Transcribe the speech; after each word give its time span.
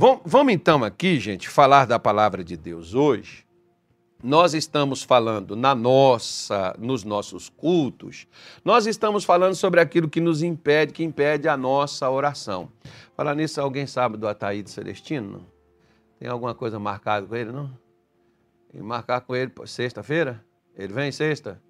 Vamos 0.00 0.52
então 0.52 0.84
aqui, 0.84 1.18
gente, 1.18 1.48
falar 1.48 1.84
da 1.84 1.98
palavra 1.98 2.44
de 2.44 2.56
Deus 2.56 2.94
hoje. 2.94 3.44
Nós 4.22 4.54
estamos 4.54 5.02
falando 5.02 5.56
na 5.56 5.74
nossa, 5.74 6.72
nos 6.78 7.02
nossos 7.02 7.48
cultos, 7.48 8.28
nós 8.64 8.86
estamos 8.86 9.24
falando 9.24 9.56
sobre 9.56 9.80
aquilo 9.80 10.08
que 10.08 10.20
nos 10.20 10.40
impede, 10.40 10.92
que 10.92 11.02
impede 11.02 11.48
a 11.48 11.56
nossa 11.56 12.08
oração. 12.08 12.68
Falar 13.16 13.34
nisso, 13.34 13.60
alguém 13.60 13.88
sabe 13.88 14.16
do 14.16 14.28
Ataíde 14.28 14.70
Celestino? 14.70 15.44
Tem 16.20 16.28
alguma 16.28 16.54
coisa 16.54 16.78
marcada 16.78 17.26
com 17.26 17.34
ele, 17.34 17.50
não? 17.50 17.68
E 18.72 18.80
marcar 18.80 19.22
com 19.22 19.34
ele 19.34 19.50
sexta-feira? 19.66 20.44
Ele 20.76 20.92
vem 20.92 21.10
sexta? 21.10 21.60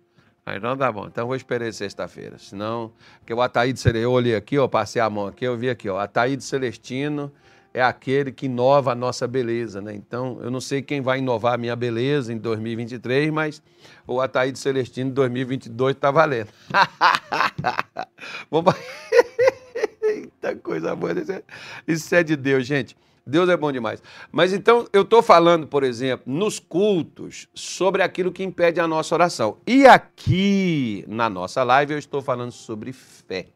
Ah, 0.44 0.54
então 0.54 0.76
tá 0.76 0.92
bom. 0.92 1.06
Então 1.06 1.26
vou 1.26 1.36
esperar 1.36 1.72
sexta-feira. 1.72 2.36
Senão, 2.36 2.92
porque 3.20 3.32
o 3.32 3.40
Ataíde 3.40 3.80
Celestino, 3.80 4.04
eu 4.04 4.12
olhei 4.12 4.34
aqui, 4.34 4.58
ó, 4.58 4.68
passei 4.68 5.00
a 5.00 5.08
mão 5.08 5.28
aqui, 5.28 5.46
eu 5.46 5.56
vi 5.56 5.70
aqui, 5.70 5.88
ó, 5.88 5.98
Ataíde 5.98 6.44
Celestino 6.44 7.32
é 7.78 7.82
aquele 7.82 8.32
que 8.32 8.46
inova 8.46 8.90
a 8.90 8.94
nossa 8.94 9.26
beleza, 9.28 9.80
né? 9.80 9.94
Então, 9.94 10.38
eu 10.42 10.50
não 10.50 10.60
sei 10.60 10.82
quem 10.82 11.00
vai 11.00 11.20
inovar 11.20 11.54
a 11.54 11.56
minha 11.56 11.76
beleza 11.76 12.32
em 12.32 12.36
2023, 12.36 13.30
mas 13.30 13.62
o 14.04 14.20
Ataíde 14.20 14.58
Celestino 14.58 15.10
em 15.10 15.12
2022 15.12 15.94
tá 15.94 16.10
valendo. 16.10 16.48
Vamos... 18.50 18.74
Eita 20.02 20.56
coisa 20.56 20.96
boa. 20.96 21.12
É, 21.12 21.42
isso 21.86 22.12
é 22.14 22.24
de 22.24 22.34
Deus, 22.34 22.66
gente. 22.66 22.96
Deus 23.24 23.48
é 23.48 23.56
bom 23.56 23.70
demais. 23.70 24.02
Mas 24.32 24.52
então 24.52 24.88
eu 24.92 25.02
estou 25.02 25.22
falando, 25.22 25.66
por 25.66 25.84
exemplo, 25.84 26.24
nos 26.26 26.58
cultos, 26.58 27.46
sobre 27.54 28.02
aquilo 28.02 28.32
que 28.32 28.42
impede 28.42 28.80
a 28.80 28.88
nossa 28.88 29.14
oração. 29.14 29.58
E 29.64 29.86
aqui 29.86 31.04
na 31.06 31.30
nossa 31.30 31.62
live 31.62 31.92
eu 31.92 31.98
estou 31.98 32.22
falando 32.22 32.50
sobre 32.50 32.92
fé. 32.92 33.46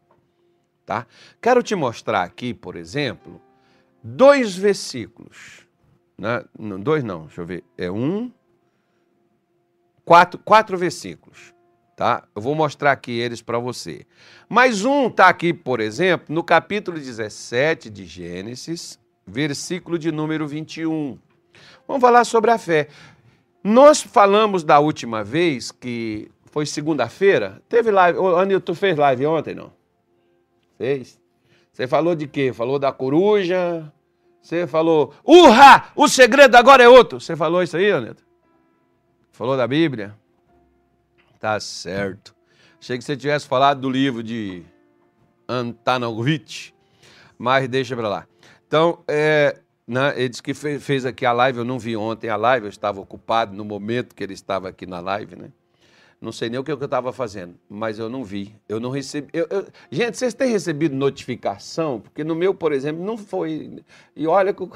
Tá? 0.86 1.06
Quero 1.40 1.60
te 1.60 1.74
mostrar 1.74 2.22
aqui, 2.22 2.54
por 2.54 2.76
exemplo, 2.76 3.40
dois 4.02 4.56
versículos. 4.56 5.66
Né? 6.18 6.44
Dois 6.80 7.02
não, 7.02 7.26
deixa 7.26 7.40
eu 7.40 7.46
ver. 7.46 7.64
É 7.76 7.90
um. 7.90 8.32
Quatro, 10.04 10.38
quatro 10.38 10.76
versículos. 10.76 11.54
Tá? 11.96 12.24
Eu 12.34 12.42
vou 12.42 12.54
mostrar 12.54 12.92
aqui 12.92 13.12
eles 13.12 13.42
para 13.42 13.58
você. 13.58 14.06
Mas 14.48 14.84
um 14.84 15.06
está 15.06 15.28
aqui, 15.28 15.52
por 15.52 15.78
exemplo, 15.78 16.34
no 16.34 16.42
capítulo 16.42 16.98
17 16.98 17.90
de 17.90 18.04
Gênesis, 18.04 18.98
versículo 19.26 19.98
de 19.98 20.10
número 20.10 20.46
21. 20.46 21.18
Vamos 21.86 22.00
falar 22.00 22.24
sobre 22.24 22.50
a 22.50 22.58
fé. 22.58 22.88
Nós 23.62 24.02
falamos 24.02 24.64
da 24.64 24.80
última 24.80 25.22
vez, 25.22 25.70
que 25.70 26.28
foi 26.46 26.66
segunda-feira, 26.66 27.62
teve 27.68 27.90
live. 27.90 28.18
Ô, 28.18 28.36
Anilton, 28.36 28.74
fez 28.74 28.96
live 28.96 29.26
ontem, 29.26 29.54
não? 29.54 29.72
Fez? 30.76 31.21
Você 31.72 31.86
falou 31.86 32.14
de 32.14 32.26
quê? 32.26 32.52
Falou 32.52 32.78
da 32.78 32.92
coruja? 32.92 33.90
Você 34.42 34.66
falou, 34.66 35.14
urra! 35.24 35.90
O 35.96 36.06
segredo 36.06 36.54
agora 36.56 36.82
é 36.82 36.88
outro. 36.88 37.20
Você 37.20 37.34
falou 37.34 37.62
isso 37.62 37.76
aí, 37.76 37.90
Anilton? 37.90 38.22
Falou 39.30 39.56
da 39.56 39.66
Bíblia? 39.66 40.14
Tá 41.40 41.58
certo. 41.58 42.34
Achei 42.80 42.98
que 42.98 43.04
você 43.04 43.16
tivesse 43.16 43.46
falado 43.46 43.80
do 43.80 43.88
livro 43.88 44.22
de 44.22 44.64
Antanovich, 45.48 46.74
mas 47.38 47.68
deixa 47.68 47.96
pra 47.96 48.08
lá. 48.08 48.26
Então, 48.66 49.02
é, 49.08 49.58
né, 49.86 50.12
ele 50.16 50.28
disse 50.28 50.42
que 50.42 50.52
fez, 50.52 50.82
fez 50.82 51.06
aqui 51.06 51.24
a 51.24 51.32
live, 51.32 51.58
eu 51.58 51.64
não 51.64 51.78
vi 51.78 51.96
ontem 51.96 52.28
a 52.28 52.36
live, 52.36 52.66
eu 52.66 52.70
estava 52.70 53.00
ocupado 53.00 53.54
no 53.54 53.64
momento 53.64 54.14
que 54.14 54.22
ele 54.22 54.34
estava 54.34 54.68
aqui 54.68 54.84
na 54.84 55.00
live, 55.00 55.36
né? 55.36 55.52
Não 56.22 56.30
sei 56.30 56.48
nem 56.48 56.60
o 56.60 56.62
que 56.62 56.70
eu 56.70 56.76
estava 56.76 57.12
fazendo, 57.12 57.56
mas 57.68 57.98
eu 57.98 58.08
não 58.08 58.22
vi. 58.22 58.54
Eu 58.68 58.78
não 58.78 58.90
recebi. 58.90 59.28
Eu, 59.32 59.44
eu... 59.50 59.66
Gente, 59.90 60.16
vocês 60.16 60.32
têm 60.32 60.52
recebido 60.52 60.94
notificação? 60.94 61.98
Porque 61.98 62.22
no 62.22 62.36
meu, 62.36 62.54
por 62.54 62.72
exemplo, 62.72 63.04
não 63.04 63.18
foi. 63.18 63.82
E 64.14 64.24
olha 64.24 64.54
que. 64.54 64.62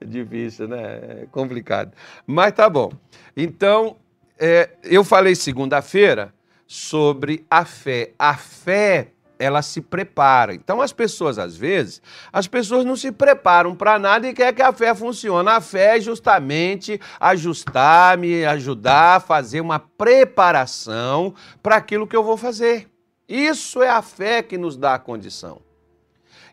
é 0.00 0.04
difícil, 0.04 0.66
né? 0.66 1.22
É 1.22 1.28
complicado. 1.30 1.92
Mas 2.26 2.54
tá 2.54 2.68
bom. 2.68 2.90
Então, 3.36 3.96
é, 4.36 4.70
eu 4.82 5.04
falei 5.04 5.36
segunda-feira 5.36 6.34
sobre 6.66 7.46
a 7.48 7.64
fé. 7.64 8.14
A 8.18 8.36
fé 8.36 9.12
ela 9.38 9.62
se 9.62 9.80
prepara. 9.80 10.54
Então, 10.54 10.80
as 10.80 10.92
pessoas, 10.92 11.38
às 11.38 11.56
vezes, 11.56 12.00
as 12.32 12.46
pessoas 12.46 12.84
não 12.84 12.96
se 12.96 13.12
preparam 13.12 13.74
para 13.74 13.98
nada 13.98 14.28
e 14.28 14.34
quer 14.34 14.52
que 14.54 14.62
a 14.62 14.72
fé 14.72 14.94
funcione. 14.94 15.48
A 15.48 15.60
fé 15.60 15.96
é 15.96 16.00
justamente 16.00 17.00
ajustar, 17.20 18.16
me 18.18 18.44
ajudar 18.44 19.16
a 19.16 19.20
fazer 19.20 19.60
uma 19.60 19.78
preparação 19.78 21.34
para 21.62 21.76
aquilo 21.76 22.06
que 22.06 22.16
eu 22.16 22.24
vou 22.24 22.36
fazer. 22.36 22.88
Isso 23.28 23.82
é 23.82 23.88
a 23.88 24.02
fé 24.02 24.42
que 24.42 24.56
nos 24.56 24.76
dá 24.76 24.94
a 24.94 24.98
condição. 24.98 25.60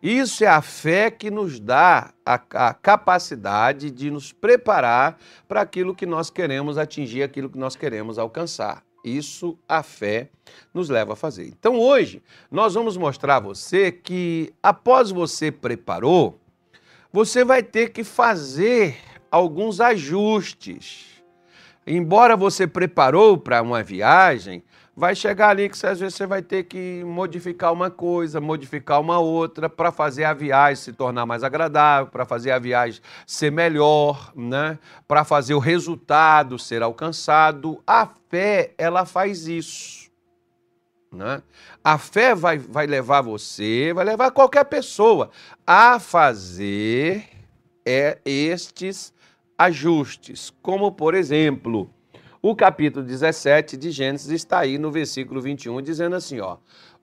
Isso 0.02 0.44
é 0.44 0.48
a 0.48 0.62
fé 0.62 1.10
que 1.10 1.32
nos 1.32 1.62
dá 1.62 2.14
a, 2.26 2.34
a 2.34 2.74
capacidade 2.74 3.90
de 3.90 4.12
nos 4.12 4.34
preparar 4.34 5.18
para 5.48 5.62
aquilo 5.62 5.96
que 5.96 6.06
nós 6.06 6.30
queremos 6.30 6.78
atingir, 6.78 7.24
aquilo 7.24 7.50
que 7.50 7.58
nós 7.58 7.78
queremos 7.78 8.20
alcançar. 8.20 8.84
Isso 9.04 9.58
a 9.68 9.84
fé 9.84 10.30
nos 10.74 10.90
leva 10.90 11.14
a 11.14 11.16
fazer. 11.16 11.48
Então 11.48 11.78
hoje 11.78 12.22
nós 12.50 12.74
vamos 12.74 12.96
mostrar 12.96 13.38
a 13.38 13.40
você 13.40 13.92
que 13.92 14.54
após 14.62 15.12
você 15.12 15.52
preparou, 15.52 16.40
você 17.12 17.44
vai 17.44 17.62
ter 17.62 17.90
que 17.90 18.04
fazer 18.04 18.98
alguns 19.30 19.82
ajustes. 19.82 21.22
Embora 21.86 22.38
você 22.38 22.66
preparou 22.66 23.38
para 23.38 23.62
uma 23.62 23.84
viagem, 23.84 24.64
vai 24.96 25.16
chegar 25.16 25.50
ali 25.50 25.70
que 25.70 25.86
às 25.86 26.00
vezes 26.00 26.16
você 26.16 26.26
vai 26.26 26.42
ter 26.42 26.64
que 26.64 27.04
modificar 27.06 27.74
uma 27.74 27.90
coisa, 27.90 28.40
modificar 28.40 29.02
uma 29.02 29.20
outra 29.20 29.68
para 29.68 29.92
fazer 29.92 30.24
a 30.24 30.34
viagem 30.34 30.76
se 30.76 30.94
tornar 30.94 31.26
mais 31.26 31.44
agradável, 31.44 32.12
para 32.12 32.26
fazer 32.26 32.52
a 32.52 32.60
viagem 32.60 33.02
ser 33.26 33.52
melhor, 33.52 34.32
né? 34.36 34.78
Para 35.08 35.24
fazer 35.24 35.54
o 35.54 35.60
resultado 35.60 36.60
ser 36.60 36.84
alcançado. 36.84 37.82
A 37.88 38.08
fé, 38.30 38.74
ela 38.78 39.06
faz 39.06 39.48
isso. 39.48 40.04
Né? 41.12 41.44
A 41.84 41.98
fé 41.98 42.34
vai, 42.34 42.58
vai 42.58 42.88
levar 42.88 43.22
você, 43.22 43.94
vai 43.94 44.04
levar 44.04 44.32
qualquer 44.32 44.66
pessoa 44.66 45.30
a 45.66 46.00
fazer 46.00 47.30
é, 47.86 48.18
estes 48.26 49.14
ajustes, 49.56 50.52
como 50.62 50.92
por 50.92 51.14
exemplo, 51.14 51.90
o 52.46 52.54
capítulo 52.54 53.06
17 53.06 53.78
de 53.78 53.90
Gênesis 53.90 54.30
está 54.30 54.60
aí 54.60 54.78
no 54.78 54.92
versículo 54.92 55.42
21, 55.42 55.82
dizendo 55.82 56.18
assim: 56.18 56.42
ó, 56.42 56.58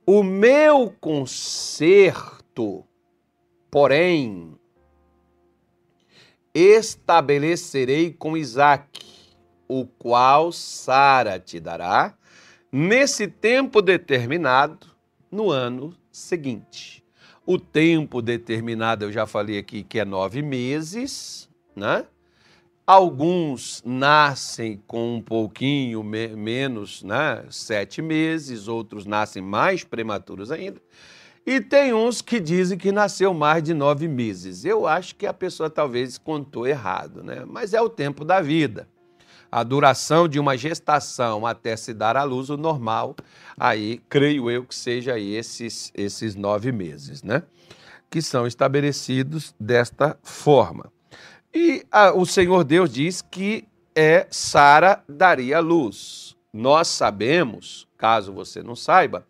o 0.06 0.22
meu 0.22 0.94
conserto, 1.00 2.84
porém, 3.70 4.54
estabelecerei 6.54 8.12
com 8.12 8.36
Isaac, 8.36 9.02
o 9.66 9.86
qual 9.86 10.52
Sara 10.52 11.40
te 11.40 11.58
dará, 11.58 12.14
nesse 12.70 13.26
tempo 13.26 13.80
determinado, 13.80 14.86
no 15.30 15.50
ano 15.50 15.96
seguinte. 16.12 17.02
O 17.46 17.58
tempo 17.58 18.20
determinado, 18.20 19.06
eu 19.06 19.12
já 19.12 19.26
falei 19.26 19.58
aqui 19.58 19.82
que 19.82 19.98
é 19.98 20.04
nove 20.04 20.42
meses, 20.42 21.48
né? 21.74 22.04
Alguns 22.92 23.80
nascem 23.86 24.82
com 24.84 25.14
um 25.14 25.22
pouquinho 25.22 26.02
me 26.02 26.26
menos, 26.26 27.04
né? 27.04 27.44
Sete 27.48 28.02
meses, 28.02 28.66
outros 28.66 29.06
nascem 29.06 29.40
mais 29.40 29.84
prematuros 29.84 30.50
ainda. 30.50 30.82
E 31.46 31.60
tem 31.60 31.94
uns 31.94 32.20
que 32.20 32.40
dizem 32.40 32.76
que 32.76 32.90
nasceu 32.90 33.32
mais 33.32 33.62
de 33.62 33.72
nove 33.72 34.08
meses. 34.08 34.64
Eu 34.64 34.88
acho 34.88 35.14
que 35.14 35.24
a 35.24 35.32
pessoa 35.32 35.70
talvez 35.70 36.18
contou 36.18 36.66
errado, 36.66 37.22
né? 37.22 37.44
Mas 37.46 37.74
é 37.74 37.80
o 37.80 37.88
tempo 37.88 38.24
da 38.24 38.40
vida. 38.40 38.88
A 39.52 39.62
duração 39.62 40.26
de 40.26 40.40
uma 40.40 40.56
gestação 40.56 41.46
até 41.46 41.76
se 41.76 41.94
dar 41.94 42.16
à 42.16 42.24
luz, 42.24 42.50
o 42.50 42.56
normal, 42.56 43.14
aí 43.56 44.00
creio 44.08 44.50
eu 44.50 44.64
que 44.64 44.74
seja 44.74 45.16
esses, 45.16 45.92
esses 45.94 46.34
nove 46.34 46.72
meses, 46.72 47.22
né? 47.22 47.44
Que 48.10 48.20
são 48.20 48.48
estabelecidos 48.48 49.54
desta 49.60 50.18
forma. 50.24 50.90
E 51.52 51.84
a, 51.90 52.12
o 52.12 52.24
Senhor 52.24 52.62
Deus 52.62 52.90
diz 52.90 53.20
que 53.20 53.66
é 53.94 54.26
Sara 54.30 55.02
daria 55.08 55.58
luz. 55.60 56.36
Nós 56.52 56.88
sabemos, 56.88 57.88
caso 57.96 58.32
você 58.32 58.62
não 58.62 58.76
saiba, 58.76 59.26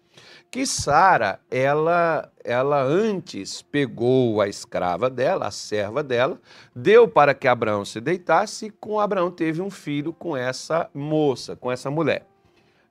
que 0.51 0.67
Sara, 0.67 1.41
ela, 1.51 2.31
ela 2.43 2.83
antes 2.83 3.63
pegou 3.63 4.41
a 4.41 4.49
escrava 4.49 5.09
dela, 5.09 5.47
a 5.47 5.51
serva 5.51 6.03
dela, 6.03 6.41
deu 6.75 7.07
para 7.07 7.33
que 7.33 7.47
Abraão 7.47 7.85
se 7.85 8.01
deitasse 8.01 8.67
e 8.67 8.71
com 8.71 8.99
Abraão 8.99 9.31
teve 9.31 9.63
um 9.63 9.71
filho 9.71 10.13
com 10.13 10.37
essa 10.37 10.91
moça, 10.93 11.55
com 11.55 11.71
essa 11.71 11.91
mulher, 11.91 12.27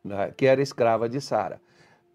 né, 0.04 0.32
que 0.38 0.46
era 0.46 0.62
escrava 0.62 1.10
de 1.10 1.20
Sara. 1.20 1.62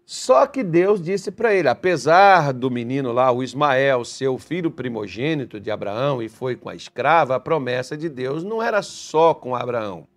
Só 0.05 0.45
que 0.45 0.63
Deus 0.63 1.01
disse 1.01 1.31
para 1.31 1.53
ele: 1.53 1.67
apesar 1.67 2.53
do 2.53 2.69
menino 2.69 3.11
lá, 3.11 3.31
o 3.31 3.41
Ismael, 3.41 4.05
seu 4.05 4.37
filho 4.37 4.69
primogênito 4.69 5.59
de 5.59 5.71
Abraão, 5.71 6.21
e 6.21 6.29
foi 6.29 6.55
com 6.55 6.69
a 6.69 6.75
escrava, 6.75 7.35
a 7.35 7.39
promessa 7.39 7.97
de 7.97 8.07
Deus 8.07 8.43
não 8.43 8.61
era 8.61 8.81
só 8.83 9.33
com 9.33 9.55
Abraão. 9.55 10.07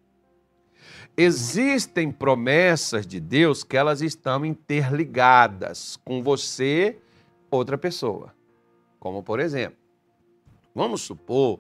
Existem 1.17 2.12
promessas 2.12 3.06
de 3.06 3.19
Deus 3.19 3.64
que 3.64 3.76
elas 3.76 4.02
estão 4.02 4.44
interligadas 4.44 5.99
com 6.05 6.23
você, 6.23 6.99
outra 7.50 7.76
pessoa. 7.76 8.32
Como, 9.00 9.23
por 9.23 9.40
exemplo, 9.40 9.79
vamos 10.75 11.00
supor 11.00 11.58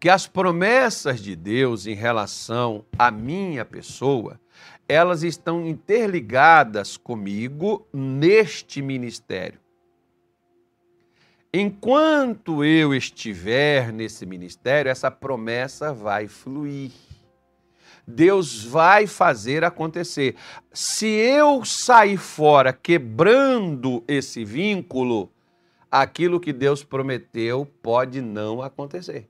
que 0.00 0.08
as 0.08 0.26
promessas 0.26 1.20
de 1.20 1.36
Deus 1.36 1.86
em 1.86 1.94
relação 1.94 2.84
à 2.98 3.10
minha 3.10 3.64
pessoa, 3.64 4.40
elas 4.88 5.22
estão 5.22 5.66
interligadas 5.66 6.96
comigo 6.96 7.86
neste 7.92 8.80
ministério. 8.80 9.60
Enquanto 11.52 12.64
eu 12.64 12.94
estiver 12.94 13.92
nesse 13.92 14.24
ministério, 14.24 14.90
essa 14.90 15.10
promessa 15.10 15.92
vai 15.92 16.26
fluir. 16.26 16.92
Deus 18.06 18.64
vai 18.64 19.06
fazer 19.06 19.64
acontecer. 19.64 20.34
Se 20.72 21.06
eu 21.06 21.64
sair 21.64 22.16
fora 22.16 22.72
quebrando 22.72 24.02
esse 24.08 24.44
vínculo, 24.44 25.30
aquilo 25.90 26.40
que 26.40 26.52
Deus 26.52 26.82
prometeu 26.82 27.66
pode 27.82 28.22
não 28.22 28.62
acontecer. 28.62 29.28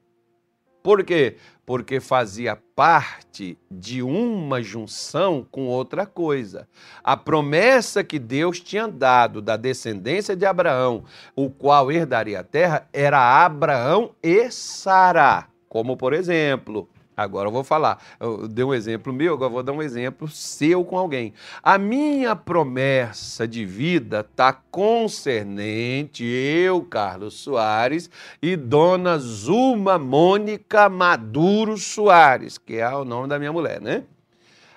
Por 0.82 1.04
quê? 1.04 1.36
Porque 1.66 2.00
fazia 2.00 2.56
parte 2.74 3.58
de 3.70 4.02
uma 4.02 4.62
junção 4.62 5.46
com 5.50 5.66
outra 5.66 6.06
coisa. 6.06 6.66
A 7.04 7.16
promessa 7.16 8.02
que 8.02 8.18
Deus 8.18 8.60
tinha 8.60 8.88
dado 8.88 9.42
da 9.42 9.56
descendência 9.56 10.34
de 10.34 10.46
Abraão, 10.46 11.04
o 11.36 11.50
qual 11.50 11.92
herdaria 11.92 12.40
a 12.40 12.44
terra, 12.44 12.88
era 12.92 13.44
Abraão 13.44 14.14
e 14.22 14.50
Sara. 14.50 15.46
Como, 15.68 15.96
por 15.96 16.14
exemplo, 16.14 16.88
Agora 17.18 17.48
eu 17.48 17.52
vou 17.52 17.64
falar. 17.64 18.00
Eu 18.20 18.46
dei 18.46 18.64
um 18.64 18.72
exemplo 18.72 19.12
meu, 19.12 19.34
agora 19.34 19.50
vou 19.50 19.62
dar 19.64 19.72
um 19.72 19.82
exemplo 19.82 20.28
seu 20.28 20.84
com 20.84 20.96
alguém. 20.96 21.34
A 21.60 21.76
minha 21.76 22.36
promessa 22.36 23.46
de 23.48 23.64
vida 23.64 24.20
está 24.20 24.52
concernente 24.52 26.24
eu, 26.24 26.80
Carlos 26.82 27.34
Soares, 27.34 28.08
e 28.40 28.54
Dona 28.54 29.18
Zuma 29.18 29.98
Mônica 29.98 30.88
Maduro 30.88 31.76
Soares, 31.76 32.56
que 32.56 32.76
é 32.76 32.88
o 32.88 33.04
nome 33.04 33.26
da 33.26 33.36
minha 33.36 33.52
mulher, 33.52 33.80
né? 33.80 34.04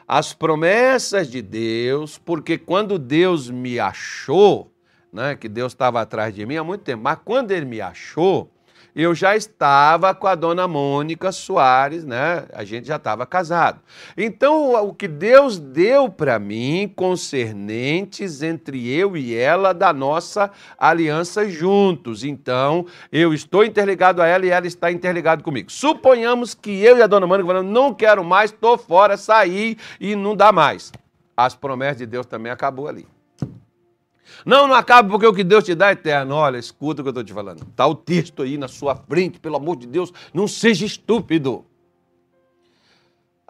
As 0.08 0.34
promessas 0.34 1.30
de 1.30 1.44
Deus, 1.44 2.18
porque 2.18 2.58
quando 2.58 2.98
Deus 2.98 3.52
me 3.52 3.80
achou, 3.80 4.74
né, 5.14 5.36
que 5.36 5.48
Deus 5.48 5.74
estava 5.74 6.02
atrás 6.02 6.34
de 6.34 6.44
mim 6.44 6.58
há 6.58 6.64
muito 6.64 6.82
tempo, 6.82 7.04
mas 7.04 7.20
quando 7.24 7.52
ele 7.52 7.66
me 7.66 7.80
achou, 7.80 8.50
eu 8.96 9.16
já 9.16 9.36
estava 9.36 10.14
com 10.14 10.28
a 10.28 10.36
dona 10.36 10.68
Mônica 10.68 11.32
Soares, 11.32 12.04
né? 12.04 12.46
A 12.54 12.64
gente 12.64 12.88
já 12.88 12.98
estava 12.98 13.26
casado. 13.26 13.80
Então, 14.18 14.74
o 14.86 14.94
que 14.94 15.08
Deus 15.08 15.58
deu 15.58 16.10
para 16.10 16.38
mim, 16.40 16.92
concernentes 16.96 18.42
entre 18.42 18.90
eu 18.90 19.16
e 19.16 19.36
ela 19.36 19.74
da 19.74 19.94
nossa 19.94 20.52
aliança 20.78 21.50
juntos. 21.50 22.24
Então, 22.24 22.86
eu 23.12 23.34
estou 23.34 23.64
interligado 23.64 24.22
a 24.22 24.28
ela 24.28 24.46
e 24.46 24.50
ela 24.50 24.68
está 24.68 24.92
interligada 24.92 25.42
comigo. 25.42 25.72
Suponhamos 25.72 26.54
que 26.54 26.84
eu 26.84 26.98
e 26.98 27.02
a 27.02 27.08
dona 27.08 27.26
Mônica 27.26 27.48
falamos, 27.48 27.72
não 27.72 27.94
quero 27.94 28.24
mais, 28.24 28.52
estou 28.52 28.78
fora, 28.78 29.18
saí 29.18 29.78
e 30.00 30.16
não 30.16 30.36
dá 30.36 30.52
mais. 30.52 30.92
As 31.36 31.56
promessas 31.56 31.98
de 31.98 32.06
Deus 32.06 32.26
também 32.26 32.52
acabou 32.52 32.88
ali. 32.88 33.08
Não, 34.46 34.68
não 34.68 34.76
acaba 34.76 35.10
porque 35.10 35.28
o 35.28 35.34
que 35.34 35.44
Deus 35.44 35.64
te 35.64 35.76
dá 35.76 35.90
é 35.90 35.94
eterno. 35.94 36.36
Olha, 36.36 36.58
escuta 36.58 37.02
o 37.02 37.04
que 37.04 37.10
eu 37.10 37.12
estou 37.12 37.24
te 37.24 37.34
falando. 37.34 37.64
Está 37.64 37.86
o 37.88 37.96
texto 37.96 38.42
aí 38.44 38.58
na 38.58 38.68
sua 38.68 38.96
frente, 38.96 39.40
pelo 39.40 39.56
amor 39.56 39.78
de 39.78 39.88
Deus, 39.88 40.12
não 40.34 40.48
seja 40.48 40.86
estúpido. 40.86 41.66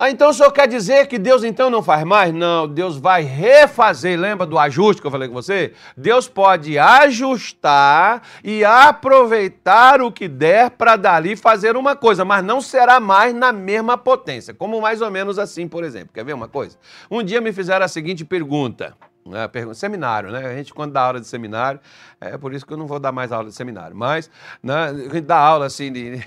Ah, 0.04 0.10
então 0.10 0.32
o 0.32 0.34
senhor 0.34 0.52
quer 0.52 0.68
dizer 0.68 1.06
que 1.06 1.20
Deus 1.20 1.44
então 1.44 1.70
não 1.70 1.84
faz 1.84 2.04
mais? 2.04 2.34
Não, 2.34 2.68
Deus 2.68 2.98
vai 2.98 3.22
refazer. 3.22 4.20
Lembra 4.20 4.48
do 4.48 4.58
ajuste 4.58 5.00
que 5.00 5.06
eu 5.06 5.12
falei 5.12 5.28
com 5.28 5.36
você? 5.36 5.74
Deus 5.96 6.28
pode 6.28 6.80
ajustar 6.80 8.24
e 8.44 8.66
aproveitar 8.66 10.02
o 10.02 10.12
que 10.12 10.28
der 10.28 10.72
para 10.72 10.96
dali 10.96 11.36
fazer 11.36 11.78
uma 11.78 11.96
coisa, 11.96 12.26
mas 12.26 12.44
não 12.44 12.62
será 12.62 13.00
mais 13.00 13.36
na 13.36 13.52
mesma 13.52 13.96
potência. 13.96 14.56
Como 14.56 14.82
mais 14.82 15.04
ou 15.04 15.12
menos 15.12 15.38
assim, 15.38 15.68
por 15.68 15.84
exemplo. 15.84 16.10
Quer 16.12 16.26
ver 16.26 16.34
uma 16.34 16.48
coisa? 16.48 16.80
Um 17.12 17.22
dia 17.22 17.40
me 17.40 17.54
fizeram 17.54 17.86
a 17.86 17.88
seguinte 17.88 18.26
pergunta. 18.26 18.98
Né, 19.24 19.48
seminário, 19.76 20.32
né? 20.32 20.48
A 20.48 20.56
gente, 20.56 20.74
quando 20.74 20.94
dá 20.94 21.02
aula 21.02 21.20
de 21.20 21.28
seminário, 21.28 21.80
é 22.20 22.38
por 22.38 22.54
isso 22.54 22.66
que 22.66 22.74
eu 22.74 22.78
não 22.78 22.88
vou 22.88 23.00
dar 23.00 23.12
mais 23.12 23.32
aula 23.32 23.50
de 23.50 23.56
seminário, 23.56 23.96
mas 23.96 24.32
né, 24.64 24.86
a 24.86 24.94
gente 24.94 25.22
dá 25.22 25.38
aula 25.38 25.68
assim 25.68 25.92
de, 25.92 26.24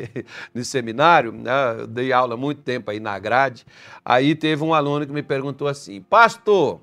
de 0.54 0.64
seminário, 0.64 1.30
né? 1.30 1.80
eu 1.80 1.86
dei 1.86 2.10
aula 2.10 2.38
muito 2.38 2.62
tempo 2.62 2.90
aí 2.90 2.98
na 2.98 3.18
grade. 3.18 3.66
Aí 4.02 4.34
teve 4.34 4.64
um 4.64 4.72
aluno 4.72 5.06
que 5.06 5.12
me 5.12 5.22
perguntou 5.22 5.68
assim: 5.68 6.00
Pastor, 6.00 6.80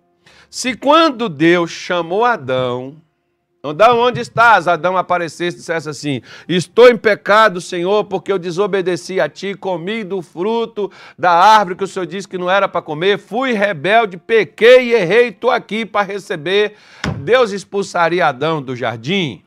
se 0.52 0.76
quando 0.76 1.28
Deus 1.28 1.72
chamou 1.72 2.24
Adão 2.24 3.02
Adão, 3.70 4.00
onde 4.00 4.20
estás? 4.20 4.68
Adão 4.68 4.98
aparecesse 4.98 5.58
e 5.58 5.60
dissesse 5.60 5.90
assim: 5.90 6.22
Estou 6.48 6.90
em 6.90 6.98
pecado, 6.98 7.60
Senhor, 7.62 8.06
porque 8.06 8.32
eu 8.32 8.40
desobedeci 8.40 9.20
a 9.20 9.30
ti, 9.30 9.54
comi 9.54 10.04
do 10.04 10.22
fruto 10.22 10.92
da 11.18 11.32
árvore 11.32 11.76
que 11.76 11.84
o 11.84 11.88
Senhor 11.88 12.06
disse 12.06 12.28
que 12.28 12.38
não 12.38 12.50
era 12.50 12.68
para 12.68 12.82
comer, 12.82 13.18
fui 13.18 13.54
rebelde, 13.54 14.18
pequei 14.18 14.90
e 14.90 14.94
errei, 14.94 15.30
estou 15.30 15.50
aqui 15.50 15.86
para 15.86 16.06
receber. 16.06 16.76
Deus 17.20 17.52
expulsaria 17.52 18.28
Adão 18.28 18.62
do 18.62 18.76
jardim? 18.76 19.42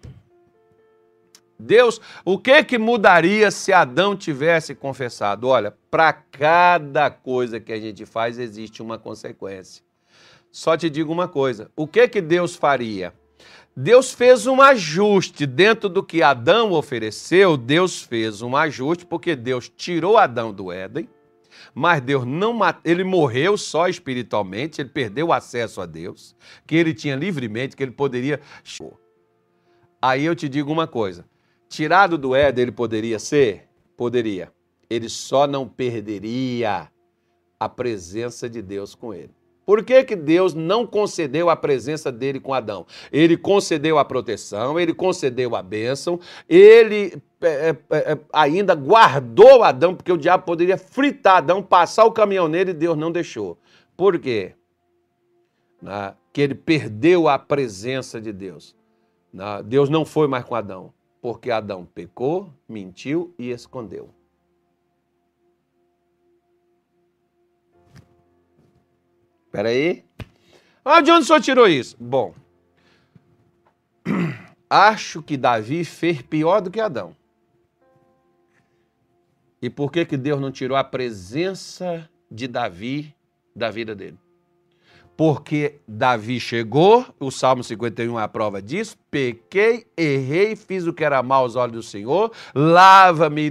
Deus, 1.59 2.00
o 2.25 2.38
que 2.38 2.62
que 2.62 2.79
mudaria 2.79 3.50
se 3.50 3.73
Adão 3.73 4.17
tivesse 4.17 4.75
confessado? 4.75 5.49
Olha, 5.49 5.75
para 5.91 6.12
cada 6.12 7.11
coisa 7.11 7.59
que 7.59 7.73
a 7.73 7.81
gente 7.81 8.06
faz 8.06 8.38
existe 8.38 8.81
uma 8.81 8.97
consequência. 8.97 9.82
Só 10.53 10.76
te 10.76 10.88
digo 10.88 11.12
uma 11.12 11.26
coisa: 11.26 11.70
o 11.75 11.87
que 11.87 12.06
que 12.06 12.20
Deus 12.20 12.55
faria? 12.55 13.12
Deus 13.80 14.12
fez 14.12 14.44
um 14.44 14.60
ajuste 14.60 15.46
dentro 15.46 15.88
do 15.88 16.02
que 16.02 16.20
Adão 16.20 16.72
ofereceu. 16.72 17.56
Deus 17.56 18.02
fez 18.02 18.42
um 18.42 18.56
ajuste 18.56 19.06
porque 19.06 19.36
Deus 19.36 19.69
tirou 19.69 20.19
Adão 20.19 20.52
do 20.52 20.72
Éden, 20.72 21.08
mas 21.72 22.00
Deus 22.00 22.25
não 22.26 22.58
ele 22.84 23.04
morreu 23.04 23.56
só 23.56 23.86
espiritualmente, 23.86 24.80
ele 24.80 24.88
perdeu 24.88 25.28
o 25.28 25.32
acesso 25.32 25.80
a 25.80 25.86
Deus, 25.86 26.34
que 26.66 26.75
ele 26.75 26.92
tinha 26.92 27.14
livremente, 27.14 27.76
que 27.76 27.82
ele 27.84 27.92
poderia. 27.92 28.40
Aí 30.02 30.24
eu 30.24 30.34
te 30.34 30.48
digo 30.48 30.72
uma 30.72 30.88
coisa: 30.88 31.24
tirado 31.69 32.19
do 32.19 32.34
Éden 32.34 32.62
ele 32.62 32.72
poderia 32.72 33.20
ser? 33.20 33.69
Poderia. 33.96 34.52
Ele 34.90 35.08
só 35.08 35.46
não 35.46 35.69
perderia 35.69 36.90
a 37.60 37.69
presença 37.69 38.50
de 38.50 38.60
Deus 38.60 38.96
com 38.96 39.14
ele. 39.14 39.38
Por 39.69 39.85
que, 39.85 40.03
que 40.03 40.17
Deus 40.17 40.55
não 40.55 40.87
concedeu 40.87 41.50
a 41.50 41.55
presença 41.55 42.11
dele 42.11 42.41
com 42.41 42.55
Adão? 42.55 42.87
Ele 43.12 43.37
concedeu 43.37 43.99
a 43.99 44.05
proteção, 44.05 44.81
ele 44.81 44.94
concedeu 44.94 45.55
a 45.55 45.62
bênção, 45.62 46.19
ele 46.49 47.23
é, 47.43 47.76
é, 47.91 48.13
é, 48.13 48.19
ainda 48.32 48.75
guardou 48.75 49.63
Adão, 49.63 49.94
porque 49.94 50.10
o 50.10 50.17
diabo 50.17 50.44
poderia 50.46 50.79
fritar 50.79 51.37
Adão, 51.37 51.63
passar 51.63 52.06
o 52.06 52.13
caminhão 52.13 52.48
nele 52.48 52.70
e 52.70 52.72
Deus 52.72 52.96
não 52.96 53.13
deixou. 53.13 53.58
Por 53.94 54.19
quê? 54.19 54.55
Na, 55.82 56.17
que 56.32 56.41
ele 56.41 56.55
perdeu 56.55 57.29
a 57.29 57.39
presença 57.39 58.19
de 58.19 58.32
Deus. 58.32 58.75
Na, 59.31 59.60
Deus 59.60 59.91
não 59.91 60.06
foi 60.06 60.27
mais 60.27 60.44
com 60.44 60.55
Adão, 60.55 60.94
porque 61.20 61.51
Adão 61.51 61.84
pecou, 61.84 62.48
mentiu 62.67 63.34
e 63.39 63.51
escondeu. 63.51 64.08
Espera 69.48 69.70
aí. 69.70 70.05
Ah, 70.84 71.00
de 71.00 71.10
onde 71.10 71.22
o 71.22 71.26
senhor 71.26 71.40
tirou 71.40 71.67
isso? 71.67 71.96
Bom, 71.98 72.34
acho 74.69 75.22
que 75.22 75.38
Davi 75.38 75.84
fez 75.86 76.20
pior 76.20 76.60
do 76.60 76.70
que 76.70 76.78
Adão. 76.78 77.17
E 79.60 79.70
por 79.70 79.90
que, 79.90 80.05
que 80.05 80.19
Deus 80.19 80.38
não 80.38 80.52
tirou 80.52 80.76
a 80.76 80.84
presença 80.84 82.08
de 82.31 82.46
Davi 82.46 83.14
da 83.56 83.70
vida 83.70 83.94
dele? 83.94 84.19
Porque 85.19 85.81
Davi 85.89 86.39
chegou, 86.39 87.05
o 87.19 87.29
Salmo 87.29 87.65
51 87.65 88.20
é 88.20 88.22
a 88.22 88.29
prova 88.29 88.63
disso, 88.63 88.96
pequei, 89.10 89.84
errei, 89.96 90.55
fiz 90.55 90.87
o 90.87 90.93
que 90.93 91.03
era 91.03 91.20
mal 91.25 91.43
aos 91.43 91.56
olhos 91.56 91.75
do 91.75 91.82
Senhor, 91.82 92.31
lava-me 92.55 93.51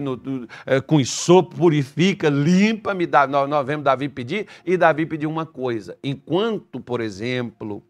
é, 0.66 0.80
com 0.80 1.04
sopo, 1.04 1.58
purifica, 1.58 2.30
limpa-me, 2.30 3.06
nós, 3.30 3.68
vemos 3.68 3.84
Davi 3.84 4.08
pedir, 4.08 4.48
e 4.66 4.78
Davi 4.78 5.06
pediu 5.06 5.30
uma 5.30 5.46
coisa, 5.46 5.98
enquanto, 6.02 6.80
por 6.80 7.02
exemplo, 7.02 7.84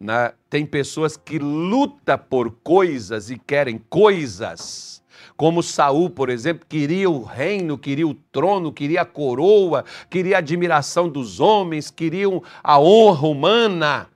né, 0.00 0.32
tem 0.48 0.64
pessoas 0.64 1.14
que 1.14 1.38
lutam 1.38 2.16
por 2.16 2.50
coisas 2.64 3.28
e 3.28 3.38
querem 3.38 3.76
coisas, 3.90 4.99
como 5.36 5.62
Saul, 5.62 6.10
por 6.10 6.28
exemplo, 6.28 6.66
queria 6.68 7.08
o 7.08 7.22
reino, 7.22 7.78
queria 7.78 8.06
o 8.06 8.14
trono, 8.14 8.72
queria 8.72 9.02
a 9.02 9.04
coroa, 9.06 9.84
queria 10.08 10.36
a 10.36 10.38
admiração 10.38 11.08
dos 11.08 11.40
homens, 11.40 11.90
queria 11.90 12.26
a 12.62 12.78
honra 12.78 13.28
humana. 13.28 14.08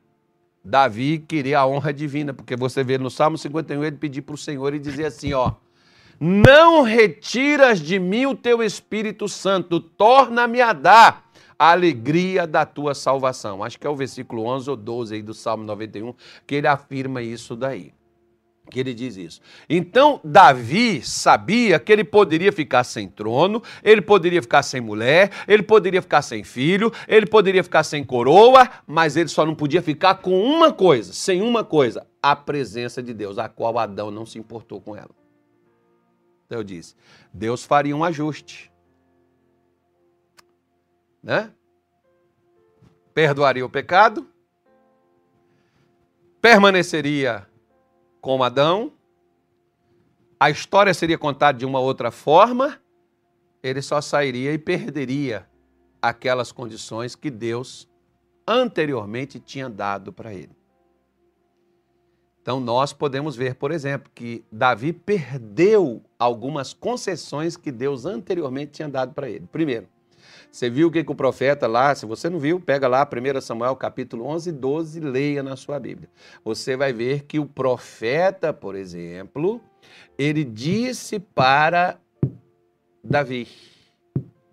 Davi 0.64 1.18
queria 1.18 1.60
a 1.60 1.66
honra 1.66 1.92
divina, 1.92 2.32
porque 2.32 2.56
você 2.56 2.82
vê 2.82 2.96
no 2.96 3.10
Salmo 3.10 3.36
51 3.36 3.84
ele 3.84 3.96
pedir 3.96 4.22
para 4.22 4.34
o 4.34 4.38
Senhor 4.38 4.74
e 4.74 4.78
dizer 4.78 5.06
assim, 5.06 5.34
ó: 5.34 5.52
Não 6.18 6.82
retiras 6.82 7.80
de 7.80 7.98
mim 7.98 8.24
o 8.24 8.34
teu 8.34 8.62
Espírito 8.62 9.28
Santo, 9.28 9.78
torna-me 9.78 10.62
a 10.62 10.72
dar 10.72 11.24
a 11.58 11.70
alegria 11.70 12.46
da 12.46 12.64
tua 12.64 12.94
salvação. 12.94 13.62
Acho 13.62 13.78
que 13.78 13.86
é 13.86 13.90
o 13.90 13.96
versículo 13.96 14.44
11 14.44 14.70
ou 14.70 14.76
12 14.76 15.14
aí 15.14 15.22
do 15.22 15.34
Salmo 15.34 15.64
91 15.64 16.14
que 16.46 16.54
ele 16.54 16.66
afirma 16.66 17.22
isso 17.22 17.54
daí. 17.54 17.92
Que 18.70 18.80
ele 18.80 18.94
diz 18.94 19.16
isso. 19.16 19.40
Então, 19.68 20.20
Davi 20.24 21.02
sabia 21.02 21.78
que 21.78 21.92
ele 21.92 22.04
poderia 22.04 22.52
ficar 22.52 22.84
sem 22.84 23.08
trono, 23.08 23.62
ele 23.82 24.00
poderia 24.00 24.40
ficar 24.40 24.62
sem 24.62 24.80
mulher, 24.80 25.30
ele 25.46 25.62
poderia 25.62 26.00
ficar 26.00 26.22
sem 26.22 26.42
filho, 26.42 26.92
ele 27.06 27.26
poderia 27.26 27.62
ficar 27.62 27.84
sem 27.84 28.02
coroa, 28.02 28.68
mas 28.86 29.16
ele 29.16 29.28
só 29.28 29.44
não 29.44 29.54
podia 29.54 29.82
ficar 29.82 30.16
com 30.16 30.42
uma 30.42 30.72
coisa, 30.72 31.12
sem 31.12 31.42
uma 31.42 31.62
coisa, 31.62 32.06
a 32.22 32.34
presença 32.34 33.02
de 33.02 33.12
Deus, 33.12 33.38
a 33.38 33.48
qual 33.48 33.78
Adão 33.78 34.10
não 34.10 34.24
se 34.24 34.38
importou 34.38 34.80
com 34.80 34.96
ela. 34.96 35.10
Então 36.46 36.58
eu 36.58 36.64
disse, 36.64 36.94
Deus 37.32 37.64
faria 37.64 37.96
um 37.96 38.04
ajuste. 38.04 38.72
Né? 41.22 41.50
Perdoaria 43.14 43.64
o 43.64 43.70
pecado, 43.70 44.26
permaneceria 46.40 47.46
com 48.24 48.42
Adão, 48.42 48.90
a 50.40 50.48
história 50.48 50.94
seria 50.94 51.18
contada 51.18 51.58
de 51.58 51.66
uma 51.66 51.78
outra 51.78 52.10
forma, 52.10 52.80
ele 53.62 53.82
só 53.82 54.00
sairia 54.00 54.50
e 54.50 54.56
perderia 54.56 55.46
aquelas 56.00 56.50
condições 56.50 57.14
que 57.14 57.30
Deus 57.30 57.86
anteriormente 58.48 59.38
tinha 59.38 59.68
dado 59.68 60.10
para 60.10 60.32
ele. 60.32 60.56
Então 62.40 62.58
nós 62.60 62.94
podemos 62.94 63.36
ver, 63.36 63.56
por 63.56 63.70
exemplo, 63.70 64.10
que 64.14 64.42
Davi 64.50 64.94
perdeu 64.94 66.02
algumas 66.18 66.72
concessões 66.72 67.58
que 67.58 67.70
Deus 67.70 68.06
anteriormente 68.06 68.72
tinha 68.72 68.88
dado 68.88 69.12
para 69.12 69.28
ele. 69.28 69.46
Primeiro, 69.52 69.86
você 70.54 70.70
viu 70.70 70.86
o 70.86 70.90
que, 70.92 71.02
que 71.02 71.10
o 71.10 71.16
profeta 71.16 71.66
lá, 71.66 71.92
se 71.96 72.06
você 72.06 72.30
não 72.30 72.38
viu, 72.38 72.60
pega 72.60 72.86
lá 72.86 73.04
1 73.04 73.40
Samuel 73.40 73.74
capítulo 73.74 74.24
11 74.24 74.50
e 74.50 74.52
12, 74.52 75.00
leia 75.00 75.42
na 75.42 75.56
sua 75.56 75.80
Bíblia. 75.80 76.08
Você 76.44 76.76
vai 76.76 76.92
ver 76.92 77.24
que 77.24 77.40
o 77.40 77.44
profeta, 77.44 78.52
por 78.52 78.76
exemplo, 78.76 79.60
ele 80.16 80.44
disse 80.44 81.18
para 81.18 81.98
Davi: 83.02 83.48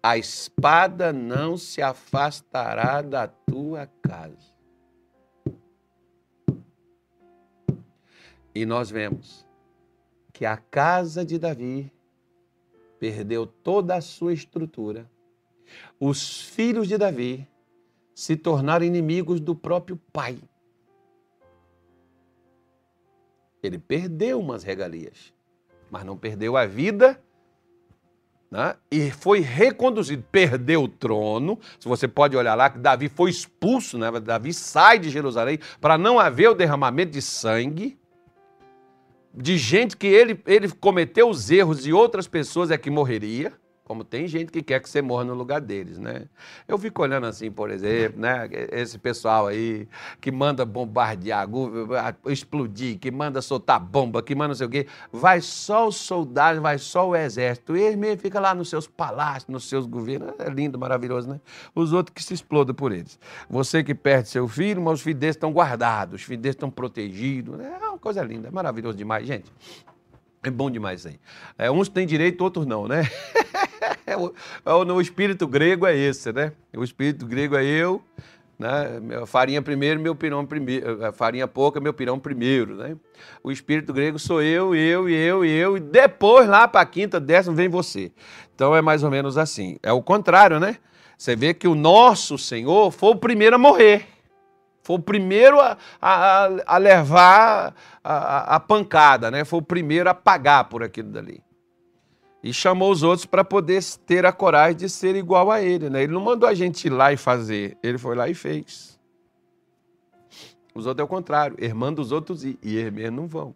A 0.02 0.18
espada 0.18 1.14
não 1.14 1.56
se 1.56 1.84
afastará 1.84 3.04
da 3.04 3.28
tua 3.28 3.88
casa. 4.02 4.56
E 8.56 8.66
nós 8.66 8.90
vemos 8.90 9.46
que 10.34 10.48
a 10.48 10.58
casa 10.58 11.24
de 11.24 11.38
Davi 11.38 11.94
perdeu 13.00 13.46
toda 13.46 13.94
a 13.94 14.02
sua 14.02 14.34
estrutura 14.34 15.08
os 16.02 16.42
filhos 16.42 16.88
de 16.88 16.98
Davi 16.98 17.48
se 18.16 18.36
tornaram 18.36 18.84
inimigos 18.84 19.40
do 19.40 19.54
próprio 19.54 19.96
pai. 20.12 20.40
Ele 23.62 23.78
perdeu 23.78 24.40
umas 24.40 24.64
regalias, 24.64 25.32
mas 25.92 26.04
não 26.04 26.18
perdeu 26.18 26.58
a 26.58 26.66
vida 26.66 27.22
né? 28.50 28.76
e 28.90 29.12
foi 29.12 29.42
reconduzido. 29.42 30.26
Perdeu 30.32 30.84
o 30.84 30.88
trono. 30.88 31.60
Se 31.80 31.88
você 31.88 32.08
pode 32.08 32.36
olhar 32.36 32.56
lá, 32.56 32.72
que 32.72 32.80
Davi 32.80 33.08
foi 33.08 33.30
expulso, 33.30 34.00
né? 34.00 34.10
Davi 34.20 34.56
sai 34.56 34.98
de 34.98 35.12
Jerusalém 35.12 35.60
para 35.80 36.00
não 36.00 36.20
haver 36.20 36.50
o 36.50 36.56
derramamento 36.56 37.12
de 37.12 37.22
sangue. 37.22 37.96
De 39.32 39.56
gente 39.56 39.96
que 39.96 40.08
ele, 40.08 40.42
ele 40.48 40.70
cometeu 40.72 41.30
os 41.30 41.52
erros 41.52 41.86
e 41.86 41.94
outras 41.94 42.28
pessoas 42.28 42.72
é 42.72 42.78
que 42.78 42.90
morreria. 42.90 43.54
Como 43.92 44.06
tem 44.06 44.26
gente 44.26 44.54
que 44.54 44.64
quer 44.64 44.80
que 44.80 44.90
você 44.90 45.02
morra 45.02 45.26
no 45.26 45.34
lugar 45.34 45.60
deles, 45.60 46.00
né? 46.00 46.24
Eu 46.66 46.78
fico 46.78 47.02
olhando 47.02 47.28
assim, 47.28 47.52
por 47.52 47.70
exemplo, 47.70 48.22
né? 48.22 48.48
Esse 48.72 48.98
pessoal 48.98 49.48
aí 49.48 49.86
que 50.22 50.32
manda 50.32 50.64
bombardear, 50.64 51.46
explodir, 52.26 52.98
que 52.98 53.12
manda 53.12 53.42
soltar 53.42 53.82
bomba, 53.82 54.24
que 54.24 54.34
manda 54.34 54.48
não 54.48 54.56
sei 54.56 54.66
o 54.66 54.70
quê. 54.70 54.88
Vai 55.12 55.42
só 55.42 55.90
os 55.90 55.98
soldados, 55.98 56.62
vai 56.62 56.78
só 56.78 57.10
o 57.10 57.14
exército. 57.14 57.76
Eles 57.76 57.98
mesmo 57.98 58.22
ficam 58.22 58.42
lá 58.42 58.56
nos 58.56 58.70
seus 58.70 58.88
palácios, 58.88 59.50
nos 59.50 59.68
seus 59.68 59.86
governos. 59.86 60.36
É 60.40 60.50
lindo, 60.50 60.80
maravilhoso, 60.80 61.28
né? 61.28 61.42
Os 61.76 61.92
outros 61.92 62.14
que 62.14 62.24
se 62.24 62.34
explodam 62.34 62.74
por 62.74 62.94
eles. 62.94 63.20
Você 63.50 63.84
que 63.84 63.94
perde 63.94 64.30
seu 64.30 64.48
filho, 64.48 64.82
mas 64.82 64.94
os 64.94 65.02
filhos 65.02 65.20
deles 65.20 65.36
estão 65.36 65.52
guardados, 65.52 66.22
os 66.22 66.26
filhos 66.26 66.44
deles 66.44 66.56
estão 66.56 66.72
protegidos. 66.72 67.60
É 67.60 67.90
uma 67.90 68.00
coisa 68.00 68.24
linda, 68.24 68.48
é 68.48 68.52
maravilhoso 68.52 68.98
demais, 68.98 69.28
gente. 69.28 69.52
É 70.44 70.50
bom 70.50 70.72
demais 70.72 71.06
aí. 71.06 71.20
É, 71.56 71.70
uns 71.70 71.88
têm 71.88 72.08
direito, 72.08 72.42
outros 72.44 72.66
não, 72.66 72.88
né? 72.88 73.04
É 74.06 74.18
o, 74.18 74.34
é 74.66 74.74
o, 74.74 74.86
no 74.86 75.00
espírito 75.00 75.48
grego 75.48 75.86
é 75.86 75.96
esse, 75.96 76.32
né? 76.34 76.52
O 76.76 76.84
espírito 76.84 77.26
grego 77.26 77.56
é 77.56 77.64
eu, 77.64 78.02
né? 78.58 79.02
Farinha 79.26 79.62
primeiro, 79.62 80.00
meu 80.00 80.16
pirão 80.16 80.46
primeiro. 80.46 81.04
Eh, 81.04 81.12
farinha 81.12 81.48
pouca, 81.48 81.80
meu 81.80 81.94
pirão 81.94 82.20
primeiro, 82.20 82.76
né? 82.76 82.96
O 83.44 83.52
espírito 83.52 83.92
grego 83.92 84.20
sou 84.20 84.42
eu, 84.42 84.76
eu, 84.76 85.10
eu, 85.10 85.44
eu, 85.44 85.78
e 85.78 85.80
depois 85.80 86.48
lá 86.48 86.68
para 86.68 86.82
a 86.82 86.86
quinta, 86.86 87.20
décima 87.20 87.56
vem 87.56 87.70
você. 87.70 88.12
Então 88.54 88.76
é 88.76 88.82
mais 88.82 89.04
ou 89.04 89.10
menos 89.10 89.38
assim. 89.38 89.78
É 89.82 89.92
o 89.92 90.02
contrário, 90.02 90.60
né? 90.60 90.78
Você 91.18 91.36
vê 91.36 91.54
que 91.54 91.68
o 91.68 91.76
nosso 91.76 92.38
Senhor 92.38 92.92
foi 92.92 93.12
o 93.12 93.16
primeiro 93.16 93.56
a 93.56 93.60
morrer. 93.60 94.08
Foi 94.84 94.96
o 94.96 95.00
primeiro 95.00 95.60
a, 95.60 95.78
a, 96.02 96.50
a 96.66 96.78
levar 96.78 97.76
a, 98.04 98.56
a, 98.56 98.60
pancada, 98.60 99.30
né? 99.30 99.46
Foi 99.46 99.60
o 99.60 99.64
primeiro 99.64 100.10
a 100.10 100.14
pagar 100.14 100.64
por 100.66 100.84
aquilo 100.84 101.10
dali. 101.10 101.44
E 102.44 102.52
chamou 102.52 102.92
os 102.92 103.04
outros 103.04 103.26
para 103.26 103.44
poder 103.44 103.84
ter 104.06 104.26
a 104.26 104.32
coragem 104.32 104.78
de 104.78 104.90
ser 104.90 105.16
igual 105.16 105.52
a 105.52 105.62
ele, 105.62 105.90
né? 105.90 106.04
Ele 106.04 106.14
não 106.14 106.22
mandou 106.22 106.50
a 106.50 106.54
gente 106.54 106.86
ir 106.86 106.90
lá 106.90 107.14
e 107.14 107.18
fazer, 107.18 107.78
ele 107.84 107.98
foi 107.98 108.16
lá 108.16 108.28
e 108.28 108.34
fez. 108.34 109.00
Os 110.74 110.86
outros 110.86 111.02
é 111.02 111.06
o 111.06 111.08
contrário, 111.08 111.56
eles 111.60 111.74
mandam 111.74 112.04
os 112.04 112.12
outros 112.12 112.44
ir, 112.44 112.58
e 112.64 112.78
eles 112.78 113.12
não 113.12 113.28
vão. 113.28 113.54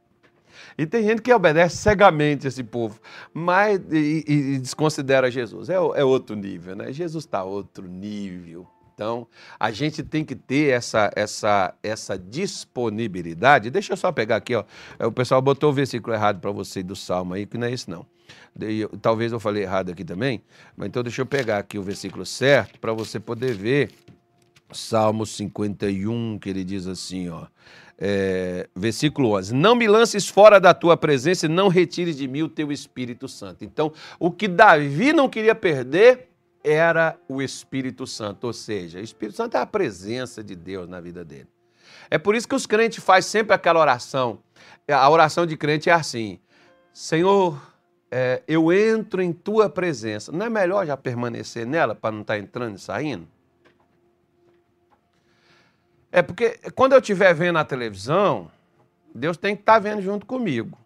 E 0.78 0.86
tem 0.86 1.04
gente 1.04 1.22
que 1.22 1.34
obedece 1.34 1.78
cegamente 1.78 2.48
esse 2.48 2.64
povo, 2.64 3.00
mas 3.34 3.80
e, 3.92 4.24
e 4.28 4.60
desconsidera 4.60 5.32
Jesus. 5.32 5.70
É, 5.70 5.76
é 5.76 6.04
outro 6.04 6.36
nível, 6.36 6.76
né? 6.76 6.92
Jesus 6.92 7.26
está 7.26 7.44
outro 7.44 7.88
nível. 7.88 8.68
Então, 8.96 9.28
a 9.60 9.72
gente 9.72 10.02
tem 10.02 10.24
que 10.24 10.36
ter 10.36 10.72
essa, 10.72 11.12
essa, 11.18 11.76
essa 11.84 12.18
disponibilidade. 12.18 13.70
Deixa 13.70 13.92
eu 13.92 13.98
só 13.98 14.10
pegar 14.10 14.38
aqui, 14.38 14.56
ó. 14.56 14.64
O 15.06 15.12
pessoal 15.12 15.42
botou 15.42 15.70
o 15.70 15.74
versículo 15.74 16.16
errado 16.16 16.40
para 16.40 16.50
você 16.50 16.82
do 16.82 16.96
Salmo 16.96 17.34
aí, 17.34 17.46
que 17.46 17.58
não 17.58 17.68
é 17.68 17.72
isso, 17.72 17.92
não. 17.92 18.06
Talvez 19.02 19.34
eu 19.34 19.40
falei 19.40 19.64
errado 19.64 19.92
aqui 19.92 20.06
também, 20.06 20.42
mas 20.78 20.88
então 20.88 21.04
deixa 21.04 21.22
eu 21.22 21.26
pegar 21.26 21.58
aqui 21.58 21.78
o 21.78 21.84
versículo 21.84 22.26
certo 22.26 22.80
para 22.80 22.94
você 22.94 23.20
poder 23.20 23.54
ver. 23.54 23.92
Salmo 24.72 25.26
51, 25.26 26.40
que 26.40 26.50
ele 26.50 26.64
diz 26.64 26.88
assim, 26.88 27.30
ó. 27.30 27.46
É, 27.98 28.68
versículo 28.76 29.38
11: 29.38 29.54
Não 29.54 29.76
me 29.76 29.88
lances 29.88 30.28
fora 30.28 30.60
da 30.60 30.74
tua 30.74 30.98
presença 30.98 31.46
e 31.46 31.50
não 31.50 31.68
retires 31.68 32.18
de 32.18 32.28
mim 32.28 32.42
o 32.42 32.50
teu 32.50 32.72
Espírito 32.72 33.28
Santo. 33.28 33.64
Então, 33.64 33.94
o 34.20 34.32
que 34.32 34.48
Davi 34.48 35.14
não 35.14 35.30
queria 35.30 35.54
perder 35.54 36.35
era 36.66 37.18
o 37.30 37.42
Espírito 37.42 38.08
Santo, 38.08 38.48
ou 38.48 38.54
seja, 38.54 39.00
o 39.00 39.04
Espírito 39.04 39.36
Santo 39.36 39.56
é 39.56 39.60
a 39.60 39.66
presença 39.66 40.44
de 40.44 40.56
Deus 40.56 40.90
na 40.90 41.00
vida 41.00 41.24
dele. 41.24 41.48
É 42.10 42.18
por 42.18 42.36
isso 42.36 42.48
que 42.48 42.56
os 42.56 42.66
crentes 42.66 43.04
fazem 43.04 43.30
sempre 43.30 43.54
aquela 43.54 43.80
oração. 43.80 44.40
A 44.90 45.10
oração 45.10 45.46
de 45.46 45.56
crente 45.56 45.90
é 45.90 45.94
assim: 45.94 46.40
Senhor, 46.92 47.62
é, 48.10 48.42
eu 48.48 48.74
entro 48.74 49.22
em 49.22 49.32
tua 49.32 49.70
presença. 49.70 50.32
Não 50.32 50.46
é 50.46 50.50
melhor 50.50 50.86
já 50.86 50.98
permanecer 50.98 51.66
nela 51.66 51.94
para 51.94 52.12
não 52.12 52.22
estar 52.22 52.34
tá 52.34 52.40
entrando 52.40 52.76
e 52.76 52.80
saindo? 52.80 53.28
É 56.12 56.22
porque 56.22 56.58
quando 56.74 56.94
eu 56.94 57.00
estiver 57.00 57.34
vendo 57.34 57.60
a 57.60 57.66
televisão, 57.66 58.50
Deus 59.14 59.38
tem 59.38 59.56
que 59.56 59.62
estar 59.62 59.74
tá 59.74 59.80
vendo 59.80 60.02
junto 60.02 60.26
comigo. 60.26 60.78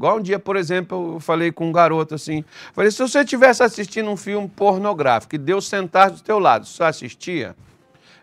Igual 0.00 0.16
um 0.16 0.22
dia, 0.22 0.38
por 0.38 0.56
exemplo, 0.56 1.16
eu 1.16 1.20
falei 1.20 1.52
com 1.52 1.68
um 1.68 1.72
garoto 1.72 2.14
assim, 2.14 2.42
falei, 2.72 2.90
se 2.90 2.96
você 3.06 3.20
estivesse 3.20 3.62
assistindo 3.62 4.08
um 4.08 4.16
filme 4.16 4.48
pornográfico 4.48 5.34
e 5.34 5.38
Deus 5.38 5.68
sentasse 5.68 6.14
do 6.14 6.22
teu 6.22 6.38
lado, 6.38 6.64
você 6.64 6.82
assistia? 6.82 7.54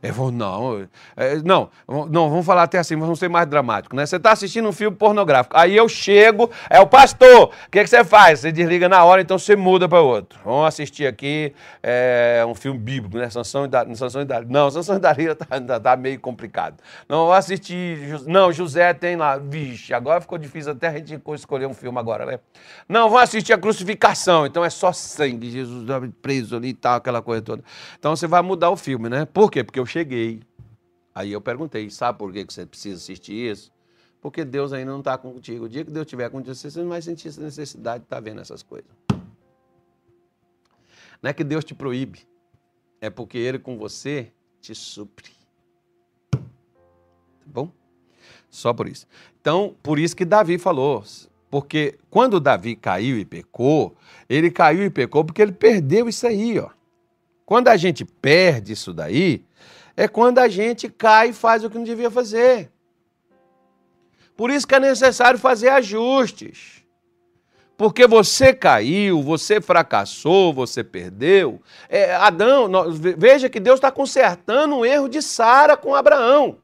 Ele 0.01 0.13
falou, 0.13 0.31
não, 0.31 0.87
é, 1.15 1.35
não, 1.37 1.69
não, 1.87 2.29
vamos 2.29 2.45
falar 2.45 2.63
até 2.63 2.77
assim, 2.77 2.95
vamos 2.95 3.19
ser 3.19 3.29
mais 3.29 3.47
dramático, 3.47 3.95
né? 3.95 4.05
Você 4.05 4.17
está 4.17 4.31
assistindo 4.31 4.67
um 4.67 4.71
filme 4.71 4.95
pornográfico, 4.95 5.57
aí 5.57 5.75
eu 5.75 5.89
chego, 5.89 6.49
é 6.69 6.79
o 6.79 6.87
pastor, 6.87 7.45
o 7.45 7.71
que, 7.71 7.81
que 7.81 7.87
você 7.87 8.03
faz? 8.03 8.39
Você 8.39 8.51
desliga 8.51 8.87
na 8.87 9.03
hora, 9.03 9.21
então 9.21 9.37
você 9.37 9.55
muda 9.55 9.87
para 9.89 10.01
outro. 10.01 10.39
Vamos 10.45 10.67
assistir 10.67 11.07
aqui 11.07 11.53
é, 11.81 12.43
um 12.47 12.55
filme 12.55 12.79
bíblico, 12.79 13.17
né? 13.17 13.29
Sansão 13.29 13.65
e 13.65 13.67
Dalila. 13.67 13.95
Sansão 13.95 14.21
e 14.21 14.25
Dalila. 14.25 14.51
Não, 14.51 14.69
Sansão 14.69 14.97
e 14.97 14.99
Dalila 14.99 15.35
tá, 15.35 15.79
tá 15.79 15.95
meio 15.95 16.19
complicado. 16.19 16.77
Não, 17.09 17.25
vou 17.25 17.33
assistir, 17.33 18.21
não, 18.27 18.51
José 18.51 18.93
tem 18.93 19.15
lá, 19.15 19.37
vixe, 19.37 19.93
agora 19.93 20.21
ficou 20.21 20.37
difícil 20.37 20.71
até 20.71 20.87
a 20.87 20.93
gente 20.93 21.19
escolher 21.33 21.65
um 21.65 21.73
filme 21.73 21.97
agora, 21.97 22.25
né? 22.25 22.39
Não, 22.87 23.09
vamos 23.09 23.23
assistir 23.23 23.53
a 23.53 23.57
crucificação, 23.57 24.45
então 24.45 24.63
é 24.63 24.69
só 24.69 24.91
sangue, 24.91 25.49
Jesus 25.49 25.87
preso 26.21 26.55
ali 26.55 26.69
e 26.69 26.73
tal, 26.73 26.95
aquela 26.95 27.21
coisa 27.21 27.41
toda. 27.41 27.63
Então 27.97 28.15
você 28.15 28.27
vai 28.27 28.41
mudar 28.41 28.69
o 28.69 28.77
filme, 28.77 29.09
né? 29.09 29.25
Por 29.25 29.49
quê? 29.49 29.63
Porque 29.63 29.79
eu 29.79 29.85
cheguei. 29.87 30.41
Aí 31.15 31.31
eu 31.31 31.41
perguntei, 31.41 31.89
sabe 31.89 32.19
por 32.19 32.31
que 32.31 32.43
você 32.43 32.65
precisa 32.65 32.97
assistir 32.97 33.51
isso? 33.51 33.71
Porque 34.21 34.43
Deus 34.45 34.73
ainda 34.73 34.91
não 34.91 34.99
está 34.99 35.17
contigo. 35.17 35.65
O 35.65 35.69
dia 35.69 35.83
que 35.83 35.91
Deus 35.91 36.05
estiver 36.05 36.29
contigo, 36.29 36.53
você 36.53 36.79
não 36.79 36.89
vai 36.89 37.01
sentir 37.01 37.29
essa 37.29 37.41
necessidade 37.41 37.99
de 37.99 38.05
estar 38.05 38.17
tá 38.17 38.21
vendo 38.21 38.41
essas 38.41 38.61
coisas. 38.61 38.89
Não 41.21 41.29
é 41.29 41.33
que 41.33 41.43
Deus 41.43 41.63
te 41.63 41.73
proíbe, 41.73 42.27
é 43.01 43.09
porque 43.09 43.37
Ele 43.37 43.57
com 43.57 43.77
você 43.77 44.31
te 44.61 44.75
supre. 44.75 45.31
Tá 46.29 46.39
bom? 47.45 47.71
Só 48.49 48.73
por 48.73 48.87
isso. 48.87 49.07
Então, 49.41 49.75
por 49.81 49.97
isso 49.97 50.15
que 50.15 50.25
Davi 50.25 50.57
falou. 50.57 51.03
Porque 51.49 51.97
quando 52.09 52.39
Davi 52.39 52.75
caiu 52.75 53.17
e 53.17 53.25
pecou, 53.25 53.95
ele 54.27 54.51
caiu 54.51 54.83
e 54.83 54.89
pecou 54.89 55.23
porque 55.23 55.41
ele 55.41 55.53
perdeu 55.53 56.09
isso 56.09 56.27
aí, 56.27 56.59
ó. 56.59 56.69
Quando 57.47 57.69
a 57.69 57.77
gente 57.77 58.03
perde 58.03 58.73
isso 58.73 58.93
daí, 58.93 59.41
é 59.95 60.05
quando 60.05 60.39
a 60.39 60.49
gente 60.49 60.89
cai 60.89 61.29
e 61.29 61.33
faz 61.33 61.63
o 61.63 61.69
que 61.69 61.77
não 61.77 61.85
devia 61.85 62.11
fazer. 62.11 62.69
Por 64.35 64.51
isso 64.51 64.67
que 64.67 64.75
é 64.75 64.79
necessário 64.81 65.39
fazer 65.39 65.69
ajustes. 65.69 66.83
Porque 67.77 68.05
você 68.05 68.53
caiu, 68.53 69.23
você 69.23 69.61
fracassou, 69.61 70.53
você 70.53 70.83
perdeu. 70.83 71.61
É, 71.87 72.13
Adão, 72.15 72.69
veja 72.91 73.47
que 73.47 73.61
Deus 73.61 73.77
está 73.77 73.91
consertando 73.91 74.75
um 74.75 74.85
erro 74.85 75.07
de 75.07 75.21
Sara 75.21 75.77
com 75.77 75.95
Abraão. 75.95 76.57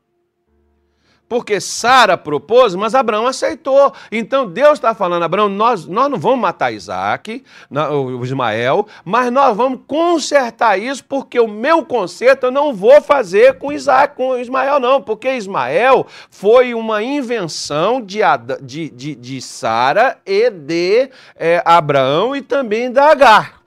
Porque 1.33 1.59
Sara 1.59 2.15
propôs, 2.15 2.75
mas 2.75 2.93
Abraão 2.93 3.25
aceitou. 3.25 3.91
Então 4.11 4.45
Deus 4.45 4.73
está 4.73 4.93
falando, 4.93 5.23
Abraão, 5.23 5.49
nós, 5.49 5.87
nós 5.87 6.07
não 6.07 6.19
vamos 6.19 6.41
matar 6.41 6.71
Isaac, 6.71 7.43
o 7.71 8.23
Ismael, 8.23 8.85
mas 9.03 9.31
nós 9.31 9.57
vamos 9.57 9.79
consertar 9.87 10.77
isso, 10.77 11.03
porque 11.03 11.39
o 11.39 11.47
meu 11.47 11.83
conserto 11.83 12.43
eu 12.43 12.51
não 12.51 12.71
vou 12.71 13.01
fazer 13.01 13.57
com 13.57 13.71
Isaac, 13.71 14.15
com 14.15 14.37
Ismael, 14.37 14.79
não. 14.79 15.01
Porque 15.01 15.33
Ismael 15.33 16.05
foi 16.29 16.75
uma 16.75 17.01
invenção 17.01 17.99
de, 17.99 18.19
de, 18.61 18.91
de, 18.91 19.15
de 19.15 19.41
Sara 19.41 20.19
e 20.23 20.51
de 20.51 21.09
é, 21.35 21.63
Abraão 21.65 22.35
e 22.35 22.43
também 22.43 22.91
da 22.91 23.09
Agar. 23.09 23.63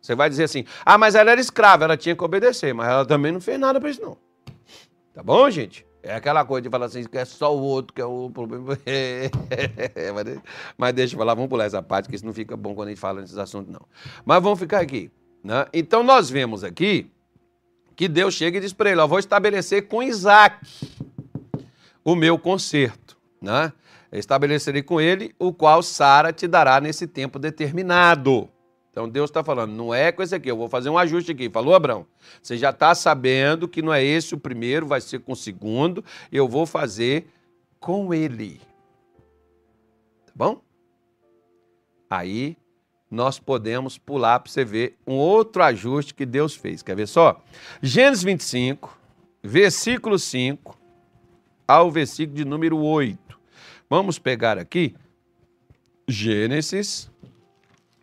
Você 0.00 0.14
vai 0.14 0.30
dizer 0.30 0.44
assim, 0.44 0.64
ah, 0.86 0.96
mas 0.96 1.16
ela 1.16 1.32
era 1.32 1.40
escrava, 1.40 1.82
ela 1.82 1.96
tinha 1.96 2.14
que 2.14 2.22
obedecer, 2.22 2.72
mas 2.72 2.88
ela 2.88 3.04
também 3.04 3.32
não 3.32 3.40
fez 3.40 3.58
nada 3.58 3.80
para 3.80 3.90
isso, 3.90 4.02
não. 4.02 4.16
Tá 5.12 5.20
bom, 5.20 5.50
gente? 5.50 5.87
É 6.02 6.14
aquela 6.14 6.44
coisa 6.44 6.62
de 6.62 6.70
falar 6.70 6.86
assim, 6.86 7.04
que 7.04 7.18
é 7.18 7.24
só 7.24 7.54
o 7.56 7.60
outro 7.60 7.92
que 7.92 8.00
é 8.00 8.04
o 8.04 8.30
problema. 8.30 8.78
mas 10.78 10.94
deixa 10.94 11.14
eu 11.14 11.18
falar, 11.18 11.34
vamos 11.34 11.48
pular 11.48 11.64
essa 11.64 11.82
parte, 11.82 12.08
que 12.08 12.14
isso 12.14 12.24
não 12.24 12.32
fica 12.32 12.56
bom 12.56 12.74
quando 12.74 12.88
a 12.88 12.90
gente 12.90 13.00
fala 13.00 13.20
nesses 13.20 13.38
assuntos, 13.38 13.72
não. 13.72 13.80
Mas 14.24 14.42
vamos 14.42 14.58
ficar 14.58 14.80
aqui. 14.80 15.10
Né? 15.42 15.66
Então 15.72 16.02
nós 16.02 16.30
vemos 16.30 16.62
aqui 16.62 17.10
que 17.96 18.06
Deus 18.08 18.34
chega 18.34 18.58
e 18.58 18.60
diz 18.60 18.72
para 18.72 18.90
ele: 18.90 19.00
ó, 19.00 19.06
vou 19.06 19.18
estabelecer 19.18 19.88
com 19.88 20.02
Isaac 20.02 20.66
o 22.04 22.14
meu 22.14 22.38
conserto. 22.38 23.16
Né? 23.42 23.72
Estabelecerei 24.12 24.82
com 24.82 25.00
ele, 25.00 25.34
o 25.38 25.52
qual 25.52 25.82
Sara 25.82 26.32
te 26.32 26.46
dará 26.46 26.80
nesse 26.80 27.06
tempo 27.06 27.38
determinado. 27.38 28.48
Então 28.98 29.08
Deus 29.08 29.30
está 29.30 29.44
falando, 29.44 29.70
não 29.70 29.94
é 29.94 30.10
com 30.10 30.24
esse 30.24 30.34
aqui, 30.34 30.50
eu 30.50 30.56
vou 30.56 30.68
fazer 30.68 30.90
um 30.90 30.98
ajuste 30.98 31.30
aqui. 31.30 31.48
Falou, 31.48 31.72
Abraão? 31.72 32.04
Você 32.42 32.56
já 32.56 32.70
está 32.70 32.92
sabendo 32.96 33.68
que 33.68 33.80
não 33.80 33.94
é 33.94 34.02
esse 34.02 34.34
o 34.34 34.38
primeiro, 34.40 34.88
vai 34.88 35.00
ser 35.00 35.20
com 35.20 35.34
o 35.34 35.36
segundo, 35.36 36.04
eu 36.32 36.48
vou 36.48 36.66
fazer 36.66 37.28
com 37.78 38.12
ele. 38.12 38.60
Tá 40.26 40.32
bom? 40.34 40.60
Aí 42.10 42.56
nós 43.08 43.38
podemos 43.38 43.96
pular 43.96 44.40
para 44.40 44.50
você 44.50 44.64
ver 44.64 44.96
um 45.06 45.14
outro 45.14 45.62
ajuste 45.62 46.12
que 46.12 46.26
Deus 46.26 46.56
fez. 46.56 46.82
Quer 46.82 46.96
ver 46.96 47.06
só? 47.06 47.40
Gênesis 47.80 48.24
25, 48.24 48.98
versículo 49.40 50.18
5 50.18 50.76
ao 51.68 51.88
versículo 51.88 52.36
de 52.36 52.44
número 52.44 52.76
8. 52.76 53.38
Vamos 53.88 54.18
pegar 54.18 54.58
aqui 54.58 54.96
Gênesis 56.08 57.08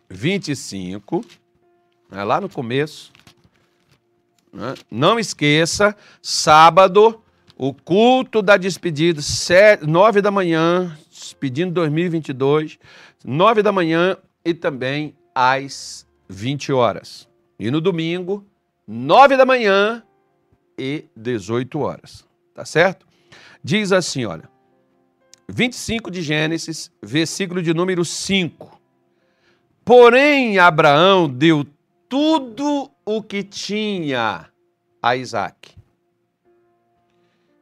25, 0.08 1.24
é 2.10 2.22
lá 2.22 2.40
no 2.40 2.48
começo. 2.48 3.12
Né? 4.52 4.74
Não 4.90 5.18
esqueça, 5.18 5.96
sábado, 6.22 7.22
o 7.56 7.72
culto 7.72 8.42
da 8.42 8.56
despedida, 8.56 9.20
sete, 9.20 9.86
nove 9.86 10.20
da 10.20 10.30
manhã, 10.30 10.96
despedindo 11.10 11.72
2022, 11.72 12.78
nove 13.24 13.62
da 13.62 13.72
manhã 13.72 14.16
e 14.44 14.54
também 14.54 15.14
às 15.34 16.06
20 16.28 16.72
horas. 16.72 17.28
E 17.58 17.70
no 17.70 17.80
domingo, 17.80 18.44
nove 18.86 19.36
da 19.36 19.44
manhã 19.44 20.02
e 20.78 21.04
18 21.16 21.78
horas. 21.78 22.24
Tá 22.54 22.64
certo? 22.64 23.06
Diz 23.62 23.92
assim, 23.92 24.24
olha, 24.24 24.48
25 25.48 26.10
de 26.10 26.22
Gênesis, 26.22 26.90
versículo 27.02 27.62
de 27.62 27.72
número 27.74 28.04
5. 28.04 28.80
Porém, 29.86 30.58
Abraão 30.58 31.28
deu 31.28 31.64
tudo 32.08 32.90
o 33.04 33.22
que 33.22 33.44
tinha 33.44 34.46
a 35.00 35.16
Isaac. 35.16 35.76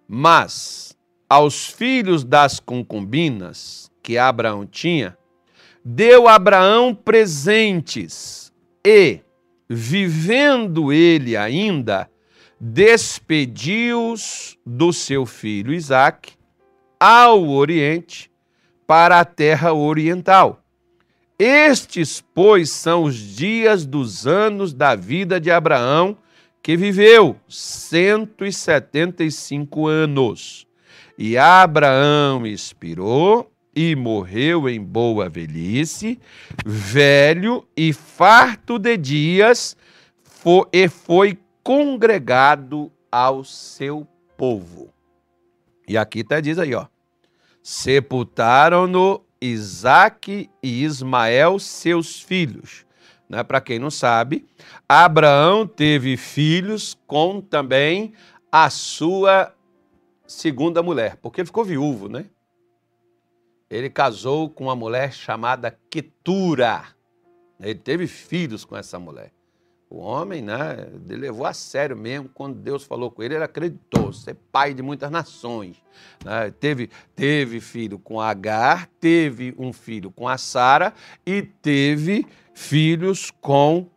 Mas 0.08 0.96
aos 1.28 1.66
filhos 1.66 2.24
das 2.24 2.58
concubinas 2.58 3.90
que 4.02 4.16
Abraão 4.16 4.64
tinha, 4.64 5.18
deu 5.84 6.26
Abraão 6.26 6.94
presentes 6.94 8.50
e, 8.82 9.20
vivendo 9.68 10.94
ele 10.94 11.36
ainda, 11.36 12.10
despediu-os 12.58 14.58
do 14.64 14.94
seu 14.94 15.26
filho 15.26 15.74
Isaque 15.74 16.32
ao 16.98 17.50
Oriente 17.50 18.32
para 18.86 19.20
a 19.20 19.26
terra 19.26 19.74
oriental 19.74 20.63
estes, 21.38 22.24
pois, 22.34 22.70
são 22.70 23.04
os 23.04 23.16
dias 23.16 23.84
dos 23.84 24.26
anos 24.26 24.72
da 24.72 24.94
vida 24.94 25.38
de 25.40 25.50
Abraão, 25.50 26.16
que 26.62 26.74
viveu 26.76 27.36
175 27.48 29.86
anos. 29.86 30.66
E 31.18 31.36
Abraão 31.36 32.46
expirou 32.46 33.50
e 33.74 33.96
morreu 33.96 34.68
em 34.68 34.80
boa 34.80 35.28
velhice, 35.28 36.20
velho 36.64 37.66
e 37.76 37.92
farto 37.92 38.78
de 38.78 38.96
dias, 38.96 39.76
e 40.72 40.88
foi 40.88 41.36
congregado 41.62 42.92
ao 43.10 43.42
seu 43.42 44.06
povo. 44.36 44.92
E 45.88 45.96
aqui 45.96 46.20
está 46.20 46.40
diz 46.40 46.58
aí, 46.58 46.74
ó. 46.74 46.86
Sepultaram-no 47.62 49.23
Isaac 49.46 50.50
e 50.62 50.84
Ismael, 50.84 51.58
seus 51.58 52.20
filhos. 52.20 52.86
Né? 53.28 53.42
Para 53.42 53.60
quem 53.60 53.78
não 53.78 53.90
sabe, 53.90 54.46
Abraão 54.88 55.66
teve 55.66 56.16
filhos 56.16 56.96
com 57.06 57.40
também 57.40 58.14
a 58.50 58.70
sua 58.70 59.54
segunda 60.26 60.82
mulher, 60.82 61.16
porque 61.16 61.40
ele 61.40 61.46
ficou 61.46 61.64
viúvo, 61.64 62.08
né? 62.08 62.26
Ele 63.68 63.90
casou 63.90 64.48
com 64.48 64.64
uma 64.64 64.76
mulher 64.76 65.12
chamada 65.12 65.76
Ketura. 65.90 66.84
Ele 67.58 67.74
teve 67.74 68.06
filhos 68.06 68.64
com 68.64 68.76
essa 68.76 68.98
mulher. 68.98 69.33
O 69.88 69.98
homem, 69.98 70.42
né, 70.42 70.88
levou 71.06 71.46
a 71.46 71.52
sério 71.52 71.96
mesmo 71.96 72.28
quando 72.32 72.56
Deus 72.56 72.82
falou 72.82 73.10
com 73.10 73.22
ele, 73.22 73.34
ele 73.34 73.44
acreditou, 73.44 74.12
ser 74.12 74.34
pai 74.50 74.74
de 74.74 74.82
muitas 74.82 75.10
nações. 75.10 75.76
Né? 76.24 76.50
Teve, 76.58 76.90
teve 77.14 77.60
filho 77.60 77.98
com 77.98 78.20
Agar, 78.20 78.88
teve 78.98 79.54
um 79.58 79.72
filho 79.72 80.10
com 80.10 80.26
a 80.26 80.36
Sara 80.36 80.92
e 81.24 81.42
teve 81.42 82.26
filhos 82.52 83.30
com 83.30 83.88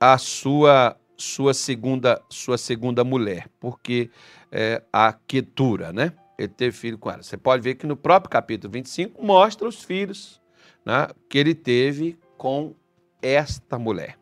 a 0.00 0.18
sua 0.18 0.96
sua 1.16 1.54
segunda 1.54 2.20
sua 2.28 2.58
segunda 2.58 3.04
mulher, 3.04 3.48
porque 3.60 4.10
é, 4.50 4.82
a 4.92 5.12
Ketura, 5.12 5.92
né? 5.92 6.12
Ele 6.36 6.48
teve 6.48 6.76
filho 6.76 6.98
com 6.98 7.08
ela. 7.08 7.22
Você 7.22 7.36
pode 7.36 7.62
ver 7.62 7.76
que 7.76 7.86
no 7.86 7.96
próprio 7.96 8.28
capítulo 8.28 8.72
25 8.72 9.24
mostra 9.24 9.68
os 9.68 9.84
filhos 9.84 10.42
né, 10.84 11.08
que 11.28 11.38
ele 11.38 11.54
teve 11.54 12.18
com 12.36 12.74
esta 13.22 13.78
mulher, 13.78 14.18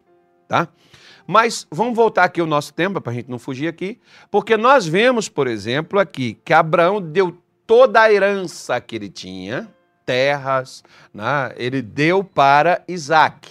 tá? 0.52 0.68
Mas 1.26 1.66
vamos 1.70 1.96
voltar 1.96 2.24
aqui 2.24 2.38
ao 2.38 2.46
nosso 2.46 2.74
tema, 2.74 3.00
para 3.00 3.10
a 3.10 3.14
gente 3.14 3.30
não 3.30 3.38
fugir 3.38 3.68
aqui, 3.68 3.98
porque 4.30 4.54
nós 4.54 4.86
vemos, 4.86 5.26
por 5.30 5.46
exemplo, 5.46 5.98
aqui 5.98 6.38
que 6.44 6.52
Abraão 6.52 7.00
deu 7.00 7.38
toda 7.66 8.02
a 8.02 8.12
herança 8.12 8.78
que 8.82 8.94
ele 8.94 9.08
tinha, 9.08 9.72
terras, 10.04 10.84
né? 11.14 11.54
ele 11.56 11.80
deu 11.80 12.22
para 12.22 12.84
Isaac. 12.86 13.48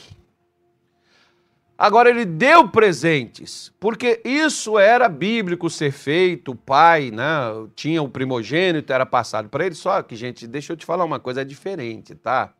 Agora, 1.75 2.11
ele 2.11 2.25
deu 2.25 2.69
presentes, 2.69 3.73
porque 3.79 4.21
isso 4.23 4.77
era 4.77 5.09
bíblico 5.09 5.67
ser 5.67 5.91
feito, 5.91 6.51
o 6.51 6.55
pai 6.55 7.09
né, 7.09 7.23
tinha 7.75 8.03
o 8.03 8.07
primogênito, 8.07 8.93
era 8.93 9.07
passado 9.07 9.49
para 9.49 9.65
ele. 9.65 9.73
Só 9.73 10.03
que, 10.03 10.15
gente, 10.15 10.45
deixa 10.45 10.73
eu 10.73 10.77
te 10.77 10.85
falar 10.85 11.03
uma 11.03 11.19
coisa, 11.19 11.41
é 11.41 11.43
diferente, 11.43 12.13
tá? 12.13 12.53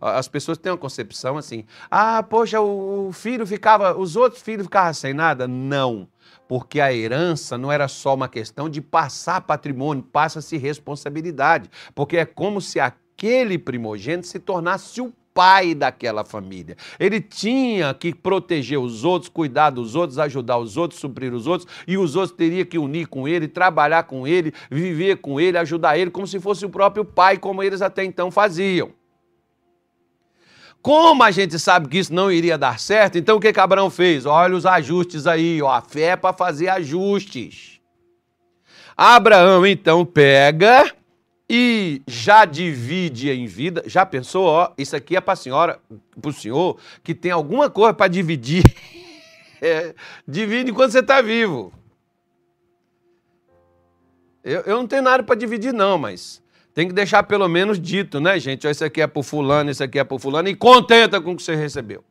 As 0.00 0.28
pessoas 0.28 0.56
têm 0.56 0.72
uma 0.72 0.78
concepção 0.78 1.36
assim: 1.36 1.64
ah, 1.90 2.22
poxa, 2.22 2.60
o 2.60 3.10
filho 3.12 3.46
ficava, 3.46 3.96
os 3.96 4.16
outros 4.16 4.42
filhos 4.42 4.64
ficavam 4.64 4.94
sem 4.94 5.12
nada. 5.12 5.46
Não, 5.46 6.08
porque 6.48 6.80
a 6.80 6.92
herança 6.92 7.58
não 7.58 7.70
era 7.70 7.86
só 7.86 8.14
uma 8.14 8.28
questão 8.28 8.68
de 8.68 8.80
passar 8.80 9.40
patrimônio, 9.42 10.02
passa-se 10.02 10.56
responsabilidade, 10.56 11.70
porque 11.94 12.16
é 12.16 12.24
como 12.24 12.60
se 12.60 12.80
aquele 12.80 13.58
primogênito 13.58 14.26
se 14.26 14.38
tornasse 14.38 15.00
o 15.00 15.12
pai 15.32 15.74
daquela 15.74 16.24
família. 16.24 16.76
Ele 16.98 17.20
tinha 17.20 17.94
que 17.94 18.14
proteger 18.14 18.78
os 18.78 19.04
outros, 19.04 19.28
cuidar 19.28 19.70
dos 19.70 19.94
outros, 19.94 20.18
ajudar 20.18 20.58
os 20.58 20.76
outros, 20.76 21.00
suprir 21.00 21.32
os 21.32 21.46
outros, 21.46 21.68
e 21.86 21.96
os 21.96 22.16
outros 22.16 22.36
teriam 22.36 22.64
que 22.64 22.78
unir 22.78 23.06
com 23.06 23.28
ele, 23.28 23.46
trabalhar 23.46 24.04
com 24.04 24.26
ele, 24.26 24.52
viver 24.70 25.16
com 25.18 25.40
ele, 25.40 25.56
ajudar 25.58 25.98
ele, 25.98 26.10
como 26.10 26.26
se 26.26 26.40
fosse 26.40 26.66
o 26.66 26.70
próprio 26.70 27.04
pai, 27.04 27.38
como 27.38 27.62
eles 27.62 27.80
até 27.80 28.04
então 28.04 28.30
faziam. 28.30 28.90
Como 30.82 31.22
a 31.22 31.30
gente 31.30 31.58
sabe 31.58 31.88
que 31.88 31.98
isso 31.98 32.12
não 32.12 32.32
iria 32.32 32.56
dar 32.56 32.78
certo, 32.78 33.18
então 33.18 33.36
o 33.36 33.40
que, 33.40 33.48
Abraão 33.60 33.90
fez? 33.90 34.24
Olha 34.24 34.56
os 34.56 34.64
ajustes 34.64 35.26
aí, 35.26 35.60
ó, 35.60 35.70
a 35.70 35.82
fé 35.82 36.12
é 36.12 36.16
para 36.16 36.34
fazer 36.34 36.68
ajustes. 36.68 37.80
Abraão 38.96 39.66
então 39.66 40.04
pega 40.04 40.90
e 41.48 42.00
já 42.06 42.44
divide 42.44 43.30
em 43.30 43.46
vida. 43.46 43.82
Já 43.86 44.06
pensou, 44.06 44.46
ó, 44.46 44.72
isso 44.78 44.96
aqui 44.96 45.16
é 45.16 45.20
para 45.20 45.34
a 45.34 45.36
senhora, 45.36 45.80
para 46.20 46.30
o 46.30 46.32
senhor, 46.32 46.78
que 47.02 47.14
tem 47.14 47.30
alguma 47.30 47.68
coisa 47.68 47.94
para 47.94 48.08
dividir. 48.08 48.62
É, 49.62 49.94
divide 50.26 50.70
enquanto 50.70 50.92
você 50.92 51.00
está 51.00 51.20
vivo. 51.20 51.70
Eu, 54.42 54.60
eu 54.62 54.76
não 54.76 54.86
tenho 54.86 55.02
nada 55.02 55.22
para 55.22 55.34
dividir, 55.34 55.70
não, 55.70 55.98
mas 55.98 56.42
tem 56.74 56.86
que 56.86 56.94
deixar 56.94 57.22
pelo 57.24 57.48
menos 57.48 57.80
dito, 57.80 58.20
né, 58.20 58.38
gente? 58.38 58.66
Ó, 58.66 58.70
isso 58.70 58.84
aqui 58.84 59.00
é 59.00 59.06
para 59.06 59.22
fulano, 59.22 59.70
isso 59.70 59.82
aqui 59.82 59.98
é 59.98 60.04
para 60.04 60.18
fulano, 60.18 60.48
e 60.48 60.54
contenta 60.54 61.20
com 61.20 61.32
o 61.32 61.36
que 61.36 61.42
você 61.42 61.54
recebeu. 61.54 62.04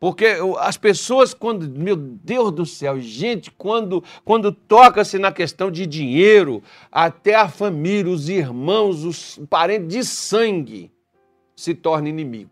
Porque 0.00 0.36
as 0.58 0.76
pessoas, 0.76 1.34
quando, 1.34 1.68
meu 1.68 1.96
Deus 1.96 2.52
do 2.52 2.64
céu, 2.64 3.00
gente, 3.00 3.50
quando, 3.50 4.02
quando 4.24 4.52
toca-se 4.52 5.18
na 5.18 5.32
questão 5.32 5.70
de 5.70 5.86
dinheiro, 5.86 6.62
até 6.90 7.34
a 7.34 7.48
família, 7.48 8.12
os 8.12 8.28
irmãos, 8.28 9.04
os 9.04 9.40
parentes 9.50 9.88
de 9.88 10.04
sangue 10.04 10.92
se 11.56 11.74
tornam 11.74 12.08
inimigo. 12.08 12.50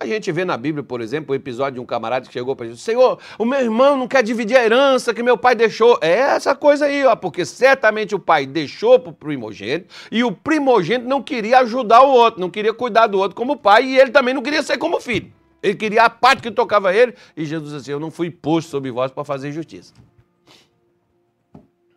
A 0.00 0.06
gente 0.06 0.30
vê 0.30 0.44
na 0.44 0.56
Bíblia, 0.56 0.84
por 0.84 1.00
exemplo, 1.00 1.32
o 1.32 1.34
episódio 1.34 1.74
de 1.74 1.80
um 1.80 1.84
camarada 1.84 2.24
que 2.24 2.32
chegou 2.32 2.54
para 2.54 2.66
Jesus: 2.66 2.82
Senhor, 2.82 3.18
o 3.36 3.44
meu 3.44 3.58
irmão 3.58 3.96
não 3.96 4.06
quer 4.06 4.22
dividir 4.22 4.56
a 4.56 4.64
herança 4.64 5.12
que 5.12 5.24
meu 5.24 5.36
pai 5.36 5.56
deixou. 5.56 5.98
É 6.00 6.12
essa 6.12 6.54
coisa 6.54 6.84
aí, 6.84 7.04
ó, 7.04 7.16
porque 7.16 7.44
certamente 7.44 8.14
o 8.14 8.18
pai 8.20 8.46
deixou 8.46 9.00
para 9.00 9.10
o 9.10 9.12
primogênito 9.12 9.92
e 10.12 10.22
o 10.22 10.30
primogênito 10.30 11.08
não 11.08 11.20
queria 11.20 11.58
ajudar 11.58 12.02
o 12.02 12.10
outro, 12.10 12.40
não 12.40 12.48
queria 12.48 12.72
cuidar 12.72 13.08
do 13.08 13.18
outro 13.18 13.34
como 13.34 13.56
pai 13.56 13.86
e 13.86 13.98
ele 13.98 14.12
também 14.12 14.32
não 14.32 14.40
queria 14.40 14.62
ser 14.62 14.78
como 14.78 15.00
filho. 15.00 15.32
Ele 15.60 15.74
queria 15.74 16.04
a 16.04 16.10
parte 16.10 16.42
que 16.42 16.50
tocava 16.52 16.90
a 16.90 16.94
ele. 16.94 17.16
E 17.36 17.44
Jesus 17.44 17.72
disse 17.72 17.82
assim: 17.82 17.90
Eu 17.90 17.98
não 17.98 18.12
fui 18.12 18.30
posto 18.30 18.70
sobre 18.70 18.92
vós 18.92 19.10
para 19.10 19.24
fazer 19.24 19.50
justiça. 19.50 19.92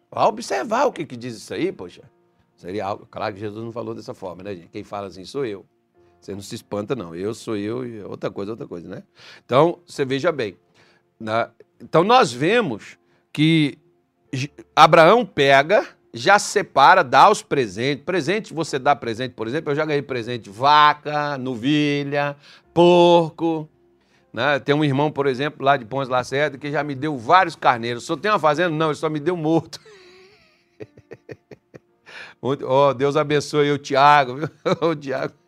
Vá 0.09 0.25
observar 0.25 0.87
o 0.87 0.91
que, 0.91 1.05
que 1.05 1.15
diz 1.15 1.37
isso 1.37 1.53
aí, 1.53 1.71
poxa. 1.71 2.01
Seria 2.55 2.83
algo. 2.83 3.07
Claro 3.11 3.35
que 3.35 3.39
Jesus 3.39 3.63
não 3.63 3.71
falou 3.71 3.93
dessa 3.93 4.15
forma, 4.15 4.41
né, 4.41 4.55
gente? 4.55 4.69
Quem 4.69 4.83
fala 4.83 5.05
assim 5.05 5.23
sou 5.23 5.45
eu. 5.45 5.63
Você 6.21 6.33
não 6.33 6.41
se 6.41 6.53
espanta, 6.53 6.95
não. 6.95 7.15
Eu 7.15 7.33
sou 7.33 7.57
eu 7.57 7.83
e 7.83 8.03
outra 8.03 8.29
coisa, 8.29 8.51
outra 8.51 8.67
coisa, 8.67 8.87
né? 8.87 9.03
Então, 9.43 9.79
você 9.87 10.05
veja 10.05 10.31
bem. 10.31 10.55
Né? 11.19 11.49
Então, 11.81 12.03
nós 12.03 12.31
vemos 12.31 12.95
que 13.33 13.79
Abraão 14.75 15.25
pega, 15.25 15.87
já 16.13 16.37
separa, 16.37 17.03
dá 17.03 17.27
os 17.27 17.41
presentes. 17.41 18.05
Presente, 18.05 18.53
você 18.53 18.77
dá 18.77 18.95
presente, 18.95 19.33
por 19.33 19.47
exemplo, 19.47 19.71
eu 19.71 19.75
já 19.75 19.83
ganhei 19.83 20.03
presente 20.03 20.47
vaca, 20.47 21.39
novilha, 21.39 22.37
porco. 22.71 23.67
Né? 24.31 24.59
Tem 24.59 24.75
um 24.75 24.83
irmão, 24.85 25.11
por 25.11 25.25
exemplo, 25.25 25.65
lá 25.65 25.75
de 25.75 25.85
Pons 25.85 26.07
Lacerda, 26.07 26.55
que 26.55 26.71
já 26.71 26.83
me 26.83 26.93
deu 26.93 27.17
vários 27.17 27.55
carneiros. 27.55 28.03
Só 28.03 28.15
tem 28.15 28.29
uma 28.29 28.39
fazenda? 28.39 28.69
Não, 28.69 28.87
ele 28.87 28.95
só 28.95 29.09
me 29.09 29.19
deu 29.19 29.35
morto. 29.35 29.79
oh, 32.39 32.93
Deus 32.93 33.17
abençoe 33.17 33.71
o 33.71 33.79
Tiago, 33.79 34.35
viu? 34.35 34.49
o 34.87 34.95
Tiago. 34.95 35.40